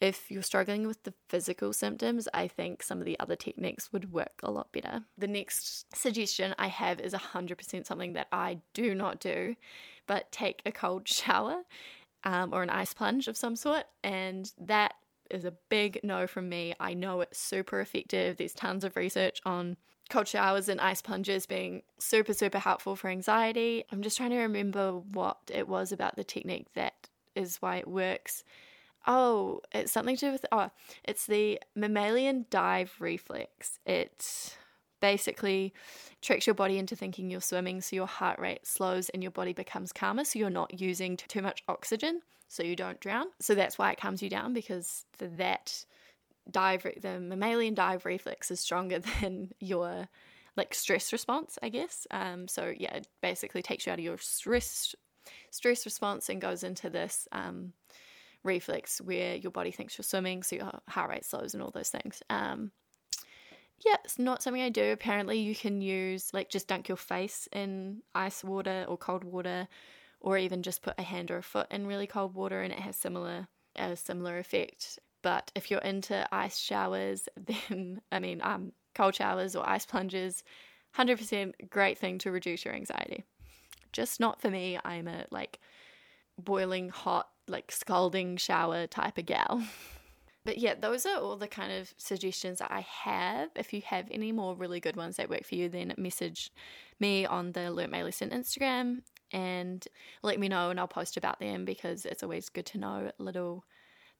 If 0.00 0.30
you're 0.30 0.42
struggling 0.42 0.86
with 0.86 1.02
the 1.02 1.12
physical 1.28 1.72
symptoms, 1.72 2.28
I 2.32 2.46
think 2.46 2.84
some 2.84 3.00
of 3.00 3.04
the 3.04 3.18
other 3.18 3.34
techniques 3.34 3.92
would 3.92 4.12
work 4.12 4.40
a 4.44 4.50
lot 4.50 4.70
better. 4.70 5.02
The 5.16 5.26
next 5.26 5.92
suggestion 5.96 6.54
I 6.56 6.68
have 6.68 7.00
is 7.00 7.12
100% 7.12 7.84
something 7.84 8.12
that 8.12 8.28
I 8.30 8.58
do 8.74 8.94
not 8.94 9.18
do, 9.18 9.56
but 10.06 10.30
take 10.30 10.62
a 10.64 10.70
cold 10.70 11.08
shower 11.08 11.62
um, 12.22 12.54
or 12.54 12.62
an 12.62 12.70
ice 12.70 12.94
plunge 12.94 13.26
of 13.26 13.36
some 13.36 13.56
sort. 13.56 13.84
And 14.04 14.52
that 14.58 14.94
is 15.30 15.44
a 15.44 15.52
big 15.68 16.00
no 16.02 16.26
from 16.26 16.48
me. 16.48 16.74
I 16.80 16.94
know 16.94 17.20
it's 17.20 17.38
super 17.38 17.80
effective. 17.80 18.36
There's 18.36 18.54
tons 18.54 18.84
of 18.84 18.96
research 18.96 19.40
on 19.44 19.76
cold 20.10 20.26
showers 20.26 20.68
and 20.68 20.80
ice 20.80 21.02
plunges 21.02 21.46
being 21.46 21.82
super, 21.98 22.32
super 22.32 22.58
helpful 22.58 22.96
for 22.96 23.08
anxiety. 23.08 23.84
I'm 23.92 24.02
just 24.02 24.16
trying 24.16 24.30
to 24.30 24.38
remember 24.38 24.92
what 24.92 25.38
it 25.52 25.68
was 25.68 25.92
about 25.92 26.16
the 26.16 26.24
technique 26.24 26.68
that 26.74 27.08
is 27.34 27.58
why 27.58 27.76
it 27.76 27.88
works. 27.88 28.42
Oh, 29.06 29.60
it's 29.72 29.92
something 29.92 30.16
to 30.16 30.26
do 30.26 30.32
with, 30.32 30.46
oh, 30.50 30.70
it's 31.04 31.26
the 31.26 31.60
mammalian 31.74 32.46
dive 32.50 32.92
reflex. 32.98 33.78
It 33.86 34.56
basically 35.00 35.72
tricks 36.20 36.46
your 36.46 36.54
body 36.54 36.78
into 36.78 36.96
thinking 36.96 37.30
you're 37.30 37.40
swimming, 37.40 37.80
so 37.80 37.94
your 37.94 38.06
heart 38.06 38.38
rate 38.38 38.66
slows 38.66 39.08
and 39.10 39.22
your 39.22 39.30
body 39.30 39.52
becomes 39.52 39.92
calmer, 39.92 40.24
so 40.24 40.38
you're 40.38 40.50
not 40.50 40.80
using 40.80 41.16
too 41.16 41.40
much 41.40 41.62
oxygen, 41.68 42.22
so 42.48 42.62
you 42.62 42.76
don't 42.76 43.00
drown. 43.00 43.26
So 43.40 43.54
that's 43.54 43.78
why 43.78 43.92
it 43.92 44.00
calms 44.00 44.22
you 44.22 44.30
down 44.30 44.52
because 44.54 45.04
that 45.18 45.84
dive, 46.50 46.86
the 47.00 47.20
mammalian 47.20 47.74
dive 47.74 48.04
reflex 48.04 48.50
is 48.50 48.60
stronger 48.60 48.98
than 49.20 49.50
your 49.60 50.08
like 50.56 50.74
stress 50.74 51.12
response, 51.12 51.58
I 51.62 51.68
guess. 51.68 52.06
Um, 52.10 52.48
so 52.48 52.72
yeah, 52.76 52.96
it 52.96 53.08
basically 53.22 53.62
takes 53.62 53.86
you 53.86 53.92
out 53.92 53.98
of 53.98 54.04
your 54.04 54.18
stress 54.18 54.94
stress 55.50 55.84
response 55.84 56.28
and 56.28 56.40
goes 56.40 56.64
into 56.64 56.88
this 56.90 57.28
um, 57.32 57.72
reflex 58.42 59.00
where 59.00 59.36
your 59.36 59.52
body 59.52 59.70
thinks 59.70 59.96
you're 59.96 60.02
swimming, 60.02 60.42
so 60.42 60.56
your 60.56 60.70
heart 60.88 61.10
rate 61.10 61.24
slows 61.24 61.54
and 61.54 61.62
all 61.62 61.70
those 61.70 61.90
things. 61.90 62.22
Um, 62.30 62.72
yeah, 63.84 63.96
it's 64.04 64.18
not 64.18 64.42
something 64.42 64.62
I 64.62 64.70
do. 64.70 64.92
Apparently, 64.92 65.38
you 65.38 65.54
can 65.54 65.80
use 65.80 66.32
like 66.34 66.50
just 66.50 66.66
dunk 66.66 66.88
your 66.88 66.96
face 66.96 67.48
in 67.52 68.02
ice 68.14 68.42
water 68.42 68.84
or 68.88 68.96
cold 68.96 69.22
water, 69.22 69.68
or 70.20 70.38
even 70.38 70.62
just 70.62 70.82
put 70.82 70.94
a 70.98 71.02
hand 71.02 71.30
or 71.30 71.38
a 71.38 71.42
foot 71.42 71.66
in 71.70 71.86
really 71.86 72.06
cold 72.06 72.34
water, 72.34 72.62
and 72.62 72.72
it 72.72 72.80
has 72.80 72.96
similar 72.96 73.48
a 73.76 73.96
similar 73.96 74.38
effect. 74.38 74.98
But 75.22 75.50
if 75.54 75.70
you're 75.70 75.80
into 75.80 76.26
ice 76.32 76.58
showers, 76.58 77.28
then 77.70 78.00
I 78.12 78.18
mean, 78.18 78.40
um, 78.42 78.72
cold 78.94 79.14
showers 79.14 79.54
or 79.54 79.68
ice 79.68 79.86
plunges, 79.86 80.42
100% 80.96 81.70
great 81.70 81.98
thing 81.98 82.18
to 82.18 82.30
reduce 82.30 82.64
your 82.64 82.74
anxiety. 82.74 83.24
Just 83.92 84.20
not 84.20 84.40
for 84.40 84.50
me. 84.50 84.78
I'm 84.84 85.08
a 85.08 85.24
like 85.30 85.60
boiling 86.38 86.88
hot, 86.88 87.28
like 87.46 87.72
scalding 87.72 88.36
shower 88.36 88.86
type 88.86 89.18
of 89.18 89.26
gal. 89.26 89.62
But 90.44 90.56
yeah, 90.56 90.76
those 90.80 91.04
are 91.04 91.18
all 91.18 91.36
the 91.36 91.46
kind 91.46 91.70
of 91.72 91.92
suggestions 91.98 92.60
that 92.60 92.72
I 92.72 92.80
have. 92.80 93.50
If 93.54 93.74
you 93.74 93.82
have 93.84 94.08
any 94.10 94.32
more 94.32 94.54
really 94.54 94.80
good 94.80 94.96
ones 94.96 95.16
that 95.16 95.28
work 95.28 95.44
for 95.44 95.56
you, 95.56 95.68
then 95.68 95.92
message 95.98 96.50
me 96.98 97.26
on 97.26 97.52
the 97.52 97.70
Learn 97.70 97.90
My 97.90 98.02
Lesson 98.02 98.30
Instagram 98.30 99.02
and 99.32 99.86
let 100.22 100.38
me 100.38 100.48
know 100.48 100.70
and 100.70 100.78
I'll 100.78 100.88
post 100.88 101.16
about 101.16 101.40
them 101.40 101.64
because 101.64 102.04
it's 102.04 102.22
always 102.22 102.48
good 102.48 102.66
to 102.66 102.78
know 102.78 103.12
little 103.18 103.64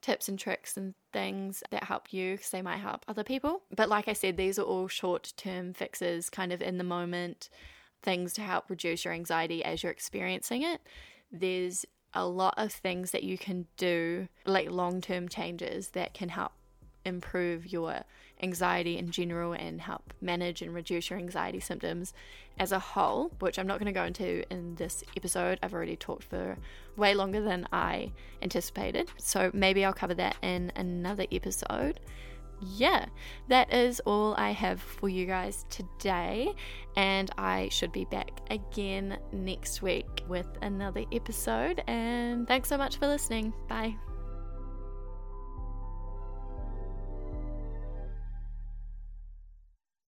tips 0.01 0.29
and 0.29 0.39
tricks 0.39 0.77
and 0.77 0.95
things 1.13 1.63
that 1.71 1.85
help 1.85 2.13
you 2.13 2.37
because 2.37 2.51
they 2.51 2.63
might 2.63 2.79
help 2.79 3.05
other 3.09 3.25
people. 3.25 3.63
But 3.75 3.89
like 3.89 4.09
I 4.09 4.13
said, 4.13 4.37
these 4.37 4.59
are 4.59 4.63
all 4.63 4.89
short 4.89 5.33
term 5.37 5.75
fixes, 5.75 6.31
kind 6.31 6.53
of 6.53 6.63
in 6.63 6.79
the 6.79 6.85
moment, 6.85 7.49
things 8.03 8.33
to 8.35 8.43
help 8.43 8.71
reduce 8.71 9.05
your 9.05 9.15
anxiety 9.15 9.65
as 9.65 9.83
you're 9.83 9.93
experiencing 9.93 10.63
it. 10.63 10.81
There's 11.33 11.85
a 12.15 12.27
lot 12.27 12.55
of 12.57 12.73
things 12.73 13.11
that 13.11 13.23
you 13.23 13.37
can 13.37 13.67
do, 13.77 14.29
like 14.47 14.71
long 14.71 15.01
term 15.01 15.29
changes 15.29 15.91
that 15.91 16.15
can 16.15 16.31
help 16.31 16.53
improve 17.05 17.73
your 17.73 18.03
anxiety 18.43 18.99
in 18.99 19.11
general 19.11 19.53
and 19.53 19.81
help 19.81 20.13
manage 20.21 20.63
and 20.63 20.75
reduce 20.75 21.11
your 21.11 21.19
anxiety 21.19 21.61
symptoms 21.61 22.13
as 22.59 22.73
a 22.73 22.79
whole, 22.79 23.31
which 23.39 23.59
I'm 23.59 23.67
not 23.67 23.79
going 23.79 23.93
to 23.93 23.99
go 23.99 24.05
into 24.05 24.45
in 24.53 24.75
this 24.77 25.05
episode. 25.17 25.59
I've 25.63 25.75
already 25.75 25.97
talked 25.97 26.25
for 26.25 26.57
way 26.97 27.15
longer 27.15 27.41
than 27.41 27.67
I 27.73 28.13
anticipated. 28.43 29.11
So 29.19 29.51
maybe 29.53 29.85
I'll 29.85 29.93
cover 29.93 30.15
that 30.15 30.37
in 30.43 30.73
another 30.77 31.27
episode. 31.31 32.01
Yeah, 32.61 33.07
that 33.49 33.73
is 33.73 34.01
all 34.01 34.35
I 34.35 34.51
have 34.51 34.81
for 34.81 35.09
you 35.09 35.27
guys 35.27 35.65
today. 35.71 36.53
And 36.97 37.31
I 37.39 37.69
should 37.71 37.93
be 37.93 38.05
back 38.07 38.31
again 38.51 39.19
next 39.33 39.81
week 39.81 40.25
with 40.27 40.49
another 40.63 41.05
episode. 41.13 41.83
And 41.87 42.49
thanks 42.49 42.69
so 42.69 42.77
much 42.77 42.97
for 42.97 43.07
listening. 43.07 43.53
Bye. 43.69 43.97